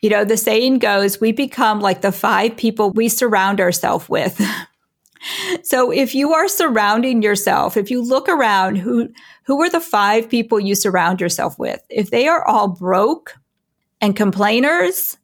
You 0.01 0.09
know, 0.09 0.23
the 0.23 0.37
saying 0.37 0.79
goes, 0.79 1.19
we 1.19 1.31
become 1.31 1.79
like 1.81 2.01
the 2.01 2.11
five 2.11 2.55
people 2.55 2.91
we 2.91 3.09
surround 3.09 3.59
ourselves 3.59 4.07
with. 4.07 4.41
so 5.63 5.91
if 5.91 6.15
you 6.15 6.33
are 6.33 6.47
surrounding 6.47 7.21
yourself, 7.21 7.75
if 7.75 7.91
you 7.91 8.01
look 8.01 8.29
around, 8.29 8.77
who, 8.77 9.09
who 9.43 9.61
are 9.61 9.69
the 9.69 9.81
five 9.81 10.29
people 10.29 10.59
you 10.59 10.75
surround 10.75 11.19
yourself 11.19 11.59
with? 11.59 11.81
If 11.89 12.11
they 12.11 12.27
are 12.27 12.45
all 12.47 12.69
broke, 12.69 13.35
and 14.01 14.15
complainers 14.15 15.17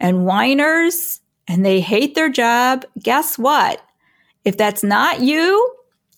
and 0.00 0.26
whiners 0.26 1.20
and 1.46 1.64
they 1.64 1.80
hate 1.80 2.14
their 2.14 2.28
job, 2.28 2.84
guess 3.02 3.38
what? 3.38 3.82
If 4.44 4.56
that's 4.56 4.82
not 4.82 5.20
you, 5.20 5.74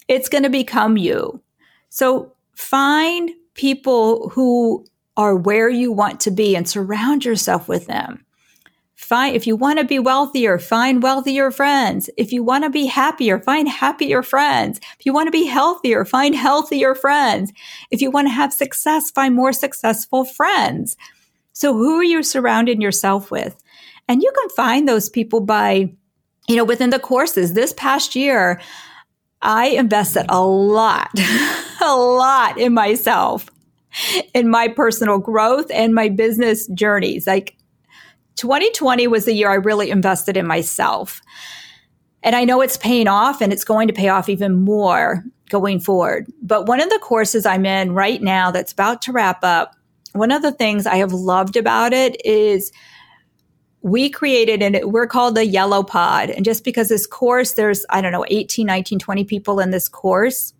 it's 0.08 0.28
going 0.28 0.44
to 0.44 0.50
become 0.50 0.96
you. 0.96 1.40
So 1.88 2.32
find 2.54 3.30
people 3.54 4.28
who 4.30 4.84
are 5.16 5.34
where 5.34 5.68
you 5.68 5.92
want 5.92 6.20
to 6.20 6.30
be 6.30 6.56
and 6.56 6.68
surround 6.68 7.24
yourself 7.24 7.68
with 7.68 7.86
them. 7.86 8.24
Find, 8.96 9.36
if 9.36 9.46
you 9.46 9.56
want 9.56 9.78
to 9.78 9.84
be 9.84 9.98
wealthier, 9.98 10.58
find 10.58 11.02
wealthier 11.02 11.50
friends. 11.50 12.08
If 12.16 12.32
you 12.32 12.42
want 12.42 12.64
to 12.64 12.70
be 12.70 12.86
happier, 12.86 13.38
find 13.38 13.68
happier 13.68 14.22
friends. 14.22 14.80
If 14.98 15.04
you 15.04 15.12
want 15.12 15.26
to 15.26 15.30
be 15.30 15.44
healthier, 15.44 16.04
find 16.06 16.34
healthier 16.34 16.94
friends. 16.94 17.52
If 17.90 18.00
you 18.00 18.10
want 18.10 18.26
to 18.26 18.32
have 18.32 18.54
success, 18.54 19.10
find 19.10 19.34
more 19.34 19.52
successful 19.52 20.24
friends. 20.24 20.96
So 21.52 21.74
who 21.74 21.96
are 21.96 22.04
you 22.04 22.22
surrounding 22.22 22.80
yourself 22.80 23.30
with? 23.30 23.62
And 24.08 24.22
you 24.22 24.32
can 24.34 24.48
find 24.50 24.88
those 24.88 25.10
people 25.10 25.40
by, 25.40 25.92
you 26.48 26.56
know, 26.56 26.64
within 26.64 26.90
the 26.90 26.98
courses. 26.98 27.52
This 27.52 27.74
past 27.74 28.16
year, 28.16 28.60
I 29.42 29.68
invested 29.68 30.26
a 30.28 30.44
lot, 30.44 31.10
a 31.82 31.96
lot 31.96 32.58
in 32.58 32.72
myself, 32.72 33.50
in 34.34 34.48
my 34.48 34.68
personal 34.68 35.18
growth 35.18 35.70
and 35.70 35.94
my 35.94 36.08
business 36.08 36.66
journeys. 36.68 37.26
Like 37.26 37.56
2020 38.36 39.06
was 39.06 39.24
the 39.24 39.34
year 39.34 39.50
I 39.50 39.54
really 39.54 39.90
invested 39.90 40.36
in 40.36 40.46
myself. 40.46 41.20
And 42.22 42.34
I 42.34 42.44
know 42.44 42.60
it's 42.60 42.76
paying 42.76 43.08
off 43.08 43.40
and 43.40 43.52
it's 43.52 43.64
going 43.64 43.88
to 43.88 43.94
pay 43.94 44.08
off 44.08 44.28
even 44.28 44.54
more 44.54 45.24
going 45.48 45.80
forward. 45.80 46.26
But 46.42 46.66
one 46.66 46.80
of 46.80 46.90
the 46.90 46.98
courses 46.98 47.46
I'm 47.46 47.64
in 47.64 47.92
right 47.92 48.20
now 48.20 48.50
that's 48.50 48.72
about 48.72 49.02
to 49.02 49.12
wrap 49.12 49.44
up 49.44 49.76
one 50.16 50.32
of 50.32 50.42
the 50.42 50.52
things 50.52 50.86
I 50.86 50.96
have 50.96 51.12
loved 51.12 51.56
about 51.56 51.92
it 51.92 52.20
is 52.24 52.72
we 53.82 54.10
created 54.10 54.62
and 54.62 54.92
we're 54.92 55.06
called 55.06 55.36
the 55.36 55.46
yellow 55.46 55.82
pod. 55.82 56.30
And 56.30 56.44
just 56.44 56.64
because 56.64 56.88
this 56.88 57.06
course, 57.06 57.52
there's, 57.52 57.84
I 57.90 58.00
don't 58.00 58.12
know, 58.12 58.24
18, 58.28 58.66
19, 58.66 58.98
20 58.98 59.24
people 59.24 59.60
in 59.60 59.70
this 59.70 59.88
course. 59.88 60.52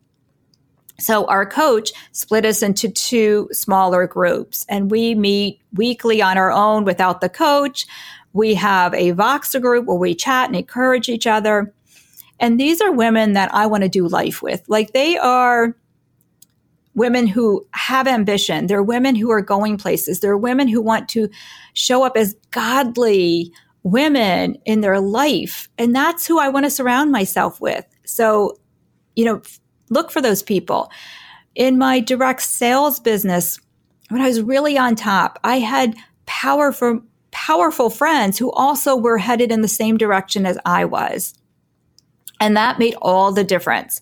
So 0.98 1.26
our 1.26 1.44
coach 1.44 1.92
split 2.12 2.44
us 2.44 2.62
into 2.62 2.88
two 2.88 3.48
smaller 3.52 4.06
groups 4.06 4.64
and 4.68 4.90
we 4.90 5.14
meet 5.14 5.61
weekly 5.74 6.22
on 6.22 6.38
our 6.38 6.50
own 6.50 6.85
without 6.85 7.20
the 7.20 7.28
coach. 7.28 7.87
We 8.32 8.54
have 8.54 8.94
a 8.94 9.12
Voxer 9.12 9.61
group 9.61 9.87
where 9.87 9.96
we 9.96 10.14
chat 10.14 10.46
and 10.46 10.56
encourage 10.56 11.09
each 11.09 11.26
other. 11.26 11.74
And 12.40 12.61
these 12.61 12.80
are 12.80 12.92
women 12.92 13.35
that 13.35 13.54
I 13.54 13.66
want 13.66 13.82
to 13.82 13.88
do 13.88 14.09
life 14.09 14.42
with. 14.42 14.62
Like 14.68 14.92
they 14.92 15.16
are 15.16 15.76
women 16.94 17.26
who 17.26 17.66
have 17.72 18.09
ambition. 18.09 18.66
They're 18.66 18.82
women 18.82 19.14
who 19.14 19.30
are 19.30 19.42
going 19.42 19.76
places. 19.76 20.20
They're 20.20 20.37
women 20.37 20.66
who 20.66 20.80
want 20.80 21.09
to 21.11 21.28
show 21.74 22.02
up 22.02 22.16
as 22.16 22.35
godly 22.50 23.52
women 23.82 24.56
in 24.64 24.80
their 24.80 24.98
life. 24.98 25.68
And 25.78 25.94
that's 25.94 26.26
who 26.26 26.40
I 26.40 26.48
want 26.48 26.64
to 26.64 26.70
surround 26.70 27.12
myself 27.12 27.61
with. 27.61 27.87
So, 28.04 28.59
you 29.14 29.24
know, 29.26 29.42
look 29.90 30.11
for 30.11 30.20
those 30.20 30.42
people. 30.42 30.90
In 31.55 31.79
my 31.79 32.01
direct 32.01 32.42
sales 32.42 33.01
business, 33.01 33.59
when 34.09 34.20
I 34.20 34.29
was 34.29 34.42
really 34.42 34.79
on 34.79 34.94
top, 34.94 35.38
I 35.42 35.59
had 35.59 35.96
powerful, 36.27 37.03
powerful 37.31 37.90
friends 37.90 38.38
who 38.38 38.51
also 38.53 38.96
were 38.96 39.18
headed 39.18 39.51
in 39.51 39.62
the 39.62 39.68
same 39.68 39.96
direction 39.96 40.46
as 40.46 40.59
I 40.64 40.85
was. 40.85 41.35
And 42.40 42.57
that 42.57 42.79
made 42.79 42.94
all 43.01 43.33
the 43.33 43.44
difference. 43.44 44.01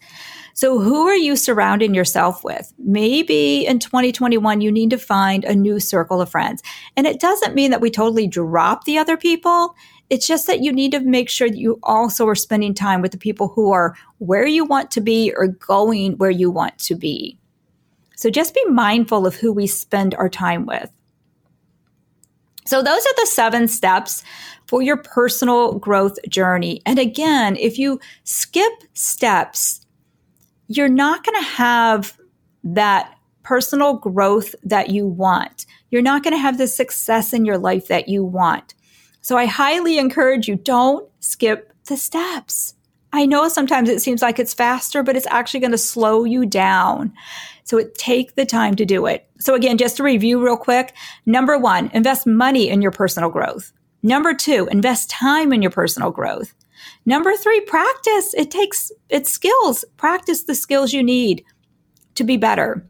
So 0.55 0.79
who 0.79 1.07
are 1.09 1.17
you 1.17 1.35
surrounding 1.35 1.95
yourself 1.95 2.45
with? 2.45 2.73
Maybe 2.79 3.67
in 3.67 3.81
2021, 3.81 4.61
you 4.61 4.71
need 4.71 4.91
to 4.91 4.99
find 4.99 5.45
a 5.45 5.55
new 5.55 5.81
circle 5.81 6.21
of 6.21 6.31
friends. 6.31 6.63
And 6.97 7.09
it 7.09 7.19
doesn't 7.19 7.57
mean 7.57 7.73
that 7.73 7.81
we 7.81 7.91
totally 7.91 8.29
drop 8.29 8.85
the 8.85 8.99
other 8.99 9.17
people. 9.17 9.75
It's 10.11 10.27
just 10.27 10.47
that 10.47 10.61
you 10.61 10.73
need 10.73 10.93
to 10.93 11.01
make 11.01 11.31
sure 11.31 11.49
that 11.49 11.59
you 11.59 11.79
also 11.83 12.29
are 12.29 12.35
spending 12.35 12.75
time 12.75 13.01
with 13.01 13.13
the 13.13 13.19
people 13.19 13.49
who 13.49 13.73
are 13.73 13.97
where 14.19 14.47
you 14.47 14.65
want 14.65 14.91
to 14.93 15.01
be 15.01 15.33
or 15.37 15.49
going 15.49 16.19
where 16.19 16.31
you 16.31 16.51
want 16.51 16.79
to 16.81 16.95
be. 16.95 17.39
So 18.17 18.31
just 18.31 18.55
be 18.55 18.65
mindful 18.67 19.27
of 19.27 19.35
who 19.35 19.53
we 19.53 19.67
spend 19.67 20.15
our 20.15 20.29
time 20.29 20.67
with. 20.67 20.91
So 22.67 22.83
those 22.83 23.05
are 23.05 23.15
the 23.17 23.27
seven 23.27 23.69
steps 23.69 24.23
for 24.67 24.83
your 24.83 24.97
personal 24.97 25.79
growth 25.79 26.19
journey. 26.29 26.81
And 26.87 26.99
again, 26.99 27.57
if 27.57 27.79
you 27.79 28.01
skip 28.25 28.73
steps, 28.95 29.85
you're 30.69 30.89
not 30.89 31.25
going 31.25 31.43
to 31.43 31.49
have 31.49 32.17
that 32.63 33.15
personal 33.43 33.95
growth 33.95 34.55
that 34.65 34.89
you 34.89 35.07
want. 35.07 35.67
You're 35.91 36.03
not 36.03 36.23
going 36.23 36.33
to 36.33 36.41
have 36.41 36.57
the 36.57 36.67
success 36.67 37.35
in 37.35 37.45
your 37.45 37.59
life 37.59 37.89
that 37.89 38.09
you 38.09 38.25
want. 38.25 38.75
So 39.25 39.39
I 39.39 39.47
highly 39.47 39.97
encourage 39.97 40.49
you 40.49 40.57
don't 40.57 41.09
skip 41.21 41.73
the 41.87 41.97
steps. 41.97 42.75
I 43.15 43.25
know 43.25 43.49
sometimes 43.49 43.89
it 43.89 44.03
seems 44.03 44.21
like 44.21 44.39
it's 44.39 44.53
faster, 44.53 45.03
but 45.03 45.17
it's 45.17 45.27
actually 45.29 45.61
going 45.61 45.71
to 45.71 45.79
slow 45.79 46.25
you 46.25 46.45
down. 46.45 47.11
So 47.63 47.79
it, 47.79 47.95
take 47.95 48.35
the 48.35 48.45
time 48.45 48.77
to 48.77 48.85
do 48.85 49.07
it. 49.07 49.27
So 49.39 49.55
again, 49.55 49.79
just 49.79 49.97
to 49.97 50.03
review 50.03 50.45
real 50.45 50.59
quick. 50.59 50.95
Number 51.25 51.57
one, 51.57 51.91
invest 51.95 52.27
money 52.27 52.69
in 52.69 52.83
your 52.83 52.91
personal 52.91 53.31
growth. 53.31 53.73
Number 54.03 54.35
two, 54.35 54.69
invest 54.71 55.09
time 55.09 55.55
in 55.55 55.63
your 55.63 55.71
personal 55.71 56.11
growth. 56.11 56.53
Number 57.07 57.35
three, 57.35 57.63
practice. 57.63 58.35
It 58.35 58.51
takes, 58.51 58.93
it's 59.09 59.33
skills. 59.33 59.87
Practice 59.97 60.43
the 60.43 60.55
skills 60.55 60.93
you 60.93 61.03
need 61.03 61.43
to 62.17 62.25
be 62.25 62.37
better. 62.37 62.87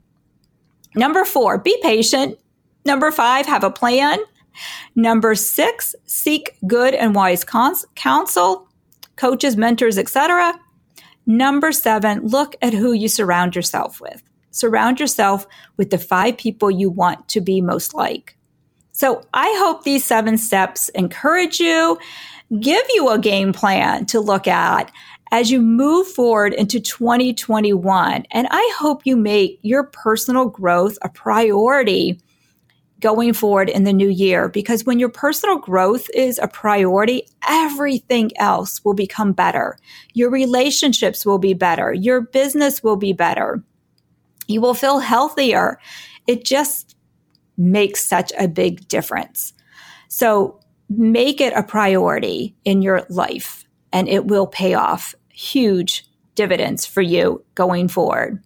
Number 0.97 1.25
four, 1.25 1.59
be 1.59 1.79
patient. 1.81 2.41
Number 2.85 3.13
five, 3.13 3.47
have 3.47 3.63
a 3.63 3.71
plan. 3.71 4.19
Number 4.95 5.35
six, 5.35 5.95
seek 6.07 6.57
good 6.67 6.95
and 6.95 7.15
wise 7.15 7.45
cons- 7.45 7.87
counsel, 7.95 8.69
coaches, 9.17 9.57
mentors, 9.57 9.99
etc. 9.99 10.59
Number 11.27 11.73
seven, 11.73 12.27
look 12.27 12.57
at 12.61 12.75
who 12.75 12.93
you 12.93 13.09
surround 13.09 13.57
yourself 13.57 14.01
with. 14.01 14.23
Surround 14.51 15.01
yourself 15.01 15.47
with 15.77 15.91
the 15.91 15.99
five 15.99 16.37
people 16.37 16.71
you 16.71 16.91
want 16.91 17.29
to 17.29 17.41
be 17.41 17.61
most 17.61 17.95
like. 17.95 18.37
So 18.93 19.23
I 19.35 19.53
hope 19.59 19.83
these 19.83 20.05
seven 20.05 20.39
steps 20.39 20.89
encourage 20.91 21.59
you 21.59 21.99
give 22.61 22.85
you 22.95 23.09
a 23.09 23.19
game 23.19 23.53
plan 23.53 24.07
to 24.07 24.21
look 24.21 24.47
at 24.47 24.93
as 25.33 25.51
you 25.51 25.61
move 25.61 26.07
forward 26.07 26.53
into 26.55 26.79
2021. 26.79 28.25
And 28.31 28.49
I 28.51 28.75
hope 28.79 29.05
you 29.05 29.17
make 29.17 29.59
your 29.63 29.85
personal 29.85 30.47
growth 30.49 30.97
a 31.03 31.09
priority 31.09 32.21
going 33.05 33.35
forward 33.35 33.69
in 33.69 33.85
the 33.85 33.93
new 33.93 34.09
year 34.09 34.49
because 34.49 34.87
when 34.87 34.99
your 34.99 35.11
personal 35.11 35.59
growth 35.59 36.09
is 36.15 36.39
a 36.39 36.49
priority, 36.49 37.29
everything 37.47 38.31
else 38.39 38.83
will 38.83 38.95
become 38.95 39.35
better. 39.35 39.77
Your 40.15 40.31
relationships 40.31 41.27
will 41.27 41.39
be 41.39 41.53
better. 41.53 41.93
Your 41.93 42.23
business 42.23 42.83
will 42.83 42.97
be 42.97 43.13
better. 43.13 43.63
You 44.47 44.63
will 44.63 44.73
feel 44.73 45.01
healthier. 45.01 45.79
It 46.27 46.47
just 46.47 46.97
makes 47.59 48.03
such 48.03 48.33
a 48.39 48.49
big 48.49 48.89
difference. 48.89 49.53
So 50.09 50.59
make 50.89 51.43
it 51.43 51.53
a 51.53 51.63
priority 51.63 52.57
in 52.65 52.81
your 52.81 53.05
life 53.11 53.67
and 53.93 54.09
it 54.09 54.25
will 54.25 54.47
pay 54.47 54.73
off 54.73 55.15
huge 55.29 56.07
dividends 56.37 56.87
for 56.87 57.03
you 57.03 57.45
going 57.55 57.89
forward. 57.89 58.43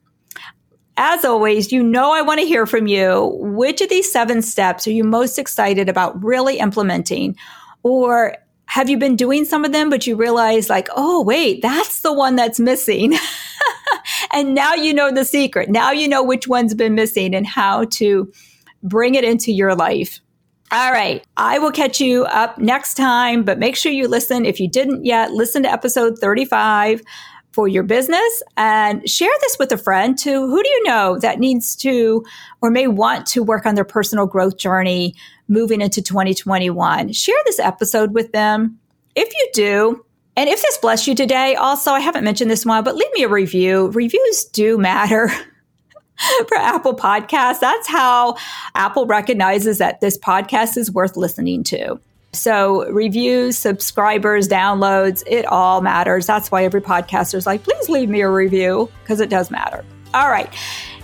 As 1.01 1.25
always, 1.25 1.71
you 1.71 1.83
know 1.83 2.13
I 2.13 2.23
want 2.23 2.41
to 2.41 2.47
hear 2.47 2.67
from 2.67 2.89
you. 2.89 3.37
Which 3.41 3.81
of 3.81 3.89
these 3.89 4.11
seven 4.11 4.43
steps 4.43 4.85
are 4.89 4.91
you 4.91 5.05
most 5.05 5.39
excited 5.39 5.89
about 5.89 6.23
really 6.23 6.59
implementing? 6.59 7.37
Or 7.85 8.37
have 8.67 8.91
you 8.91 8.99
been 8.99 9.15
doing 9.15 9.45
some 9.45 9.65
of 9.65 9.71
them, 9.71 9.91
but 9.91 10.09
you 10.09 10.17
realize, 10.17 10.69
like, 10.69 10.89
oh, 10.97 11.23
wait, 11.23 11.63
that's 11.63 12.03
the 12.03 12.13
one 12.13 12.35
that's 12.35 12.59
missing? 12.59 13.15
and 14.33 14.57
now 14.57 14.75
you 14.75 14.93
know 14.93 15.13
the 15.13 15.25
secret. 15.25 15.71
Now 15.71 15.93
you 15.93 16.09
know 16.09 16.23
which 16.23 16.49
one's 16.49 16.75
been 16.75 16.97
missing 16.97 17.33
and 17.33 17.47
how 17.47 17.85
to 17.93 18.31
bring 18.83 19.15
it 19.15 19.23
into 19.23 19.53
your 19.53 19.77
life. 19.77 20.19
All 20.73 20.91
right. 20.91 21.25
I 21.37 21.61
will 21.61 21.73
catch 21.73 22.01
you 22.01 22.25
up 22.25 22.59
next 22.59 22.95
time, 22.95 23.45
but 23.45 23.61
make 23.61 23.77
sure 23.77 23.93
you 23.93 24.09
listen. 24.09 24.45
If 24.45 24.59
you 24.59 24.69
didn't 24.69 25.05
yet, 25.05 25.31
listen 25.31 25.63
to 25.63 25.73
episode 25.73 26.19
35 26.19 27.03
for 27.59 27.67
your 27.67 27.83
business 27.83 28.41
and 28.57 29.11
share 29.11 29.33
this 29.41 29.59
with 29.59 29.73
a 29.73 29.77
friend 29.77 30.17
to 30.17 30.31
who 30.31 30.63
do 30.63 30.69
you 30.69 30.85
know 30.85 31.19
that 31.19 31.41
needs 31.41 31.75
to 31.75 32.25
or 32.63 32.71
may 32.71 32.87
want 32.87 33.27
to 33.27 33.43
work 33.43 33.67
on 33.67 33.75
their 33.75 33.83
personal 33.83 34.27
growth 34.27 34.57
journey 34.59 35.13
moving 35.49 35.81
into 35.81 36.01
2021. 36.01 37.13
Share 37.13 37.35
this 37.47 37.59
episode 37.59 38.15
with 38.15 38.31
them. 38.31 38.79
If 39.17 39.35
you 39.37 39.49
do, 39.53 40.05
and 40.37 40.49
if 40.49 40.63
this 40.63 40.79
blessed 40.79 41.09
you 41.09 41.17
today, 41.17 41.57
also, 41.57 41.91
I 41.91 41.99
haven't 41.99 42.23
mentioned 42.23 42.49
this 42.49 42.65
one, 42.65 42.85
but 42.85 42.95
leave 42.95 43.13
me 43.15 43.25
a 43.25 43.29
review. 43.29 43.89
Reviews 43.89 44.45
do 44.53 44.79
matter. 44.79 45.29
for 46.49 46.57
Apple 46.57 46.95
Podcasts. 46.95 47.59
That's 47.59 47.89
how 47.89 48.37
Apple 48.77 49.07
recognizes 49.07 49.79
that 49.79 50.01
this 50.01 50.17
podcast 50.17 50.77
is 50.77 50.93
worth 50.93 51.17
listening 51.17 51.65
to. 51.65 51.99
So, 52.39 52.91
reviews, 52.91 53.59
subscribers, 53.59 54.49
downloads, 54.49 55.23
it 55.27 55.45
all 55.47 55.81
matters. 55.81 56.27
That's 56.27 56.51
why 56.51 56.65
every 56.65 56.81
podcaster 56.81 57.35
is 57.35 57.47
like, 57.47 57.63
please 57.63 57.89
leave 57.89 58.09
me 58.09 58.21
a 58.21 58.31
review 58.31 58.91
because 59.03 59.21
it 59.21 59.29
does 59.29 59.51
matter. 59.51 59.85
All 60.15 60.31
right. 60.31 60.53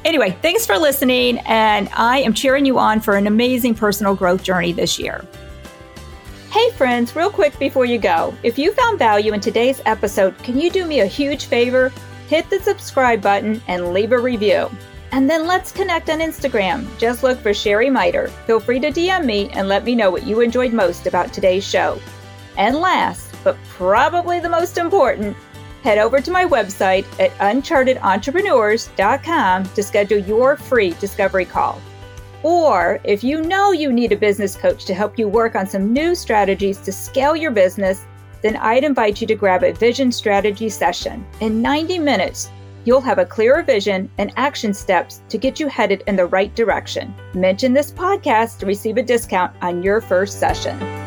Anyway, 0.04 0.36
thanks 0.42 0.66
for 0.66 0.78
listening. 0.78 1.38
And 1.40 1.88
I 1.94 2.18
am 2.18 2.34
cheering 2.34 2.66
you 2.66 2.78
on 2.78 3.00
for 3.00 3.16
an 3.16 3.26
amazing 3.26 3.74
personal 3.74 4.14
growth 4.14 4.42
journey 4.42 4.72
this 4.72 4.98
year. 4.98 5.26
Hey, 6.50 6.70
friends, 6.70 7.16
real 7.16 7.30
quick 7.30 7.58
before 7.58 7.84
you 7.84 7.98
go, 7.98 8.32
if 8.42 8.58
you 8.58 8.72
found 8.72 8.98
value 8.98 9.32
in 9.32 9.40
today's 9.40 9.82
episode, 9.86 10.38
can 10.38 10.60
you 10.60 10.70
do 10.70 10.86
me 10.86 11.00
a 11.00 11.06
huge 11.06 11.46
favor? 11.46 11.92
Hit 12.28 12.48
the 12.48 12.60
subscribe 12.60 13.20
button 13.20 13.60
and 13.66 13.92
leave 13.92 14.12
a 14.12 14.18
review. 14.18 14.70
And 15.14 15.30
then 15.30 15.46
let's 15.46 15.70
connect 15.70 16.10
on 16.10 16.18
Instagram. 16.18 16.88
Just 16.98 17.22
look 17.22 17.38
for 17.38 17.54
Sherry 17.54 17.88
Miter. 17.88 18.26
Feel 18.48 18.58
free 18.58 18.80
to 18.80 18.90
DM 18.90 19.24
me 19.24 19.48
and 19.50 19.68
let 19.68 19.84
me 19.84 19.94
know 19.94 20.10
what 20.10 20.26
you 20.26 20.40
enjoyed 20.40 20.72
most 20.72 21.06
about 21.06 21.32
today's 21.32 21.64
show. 21.64 22.00
And 22.58 22.74
last, 22.74 23.32
but 23.44 23.56
probably 23.68 24.40
the 24.40 24.48
most 24.48 24.76
important, 24.76 25.36
head 25.84 25.98
over 25.98 26.20
to 26.20 26.32
my 26.32 26.44
website 26.44 27.06
at 27.20 27.30
unchartedentrepreneurs.com 27.38 29.64
to 29.64 29.82
schedule 29.84 30.18
your 30.18 30.56
free 30.56 30.94
discovery 30.94 31.44
call. 31.44 31.80
Or 32.42 32.98
if 33.04 33.22
you 33.22 33.40
know 33.40 33.70
you 33.70 33.92
need 33.92 34.10
a 34.10 34.16
business 34.16 34.56
coach 34.56 34.84
to 34.86 34.94
help 34.94 35.16
you 35.16 35.28
work 35.28 35.54
on 35.54 35.68
some 35.68 35.92
new 35.92 36.16
strategies 36.16 36.78
to 36.78 36.90
scale 36.90 37.36
your 37.36 37.52
business, 37.52 38.04
then 38.42 38.56
I'd 38.56 38.82
invite 38.82 39.20
you 39.20 39.28
to 39.28 39.36
grab 39.36 39.62
a 39.62 39.74
vision 39.74 40.10
strategy 40.10 40.68
session. 40.68 41.24
In 41.38 41.62
90 41.62 42.00
minutes, 42.00 42.50
you'll 42.84 43.00
have 43.00 43.18
a 43.18 43.26
clearer 43.26 43.62
vision 43.62 44.10
and 44.18 44.32
action 44.36 44.74
steps 44.74 45.22
to 45.28 45.38
get 45.38 45.60
you 45.60 45.68
headed 45.68 46.02
in 46.06 46.16
the 46.16 46.26
right 46.26 46.54
direction. 46.54 47.14
Mention 47.34 47.72
this 47.72 47.90
podcast 47.90 48.58
to 48.58 48.66
receive 48.66 48.96
a 48.96 49.02
discount 49.02 49.54
on 49.62 49.82
your 49.82 50.00
first 50.00 50.38
session. 50.38 51.03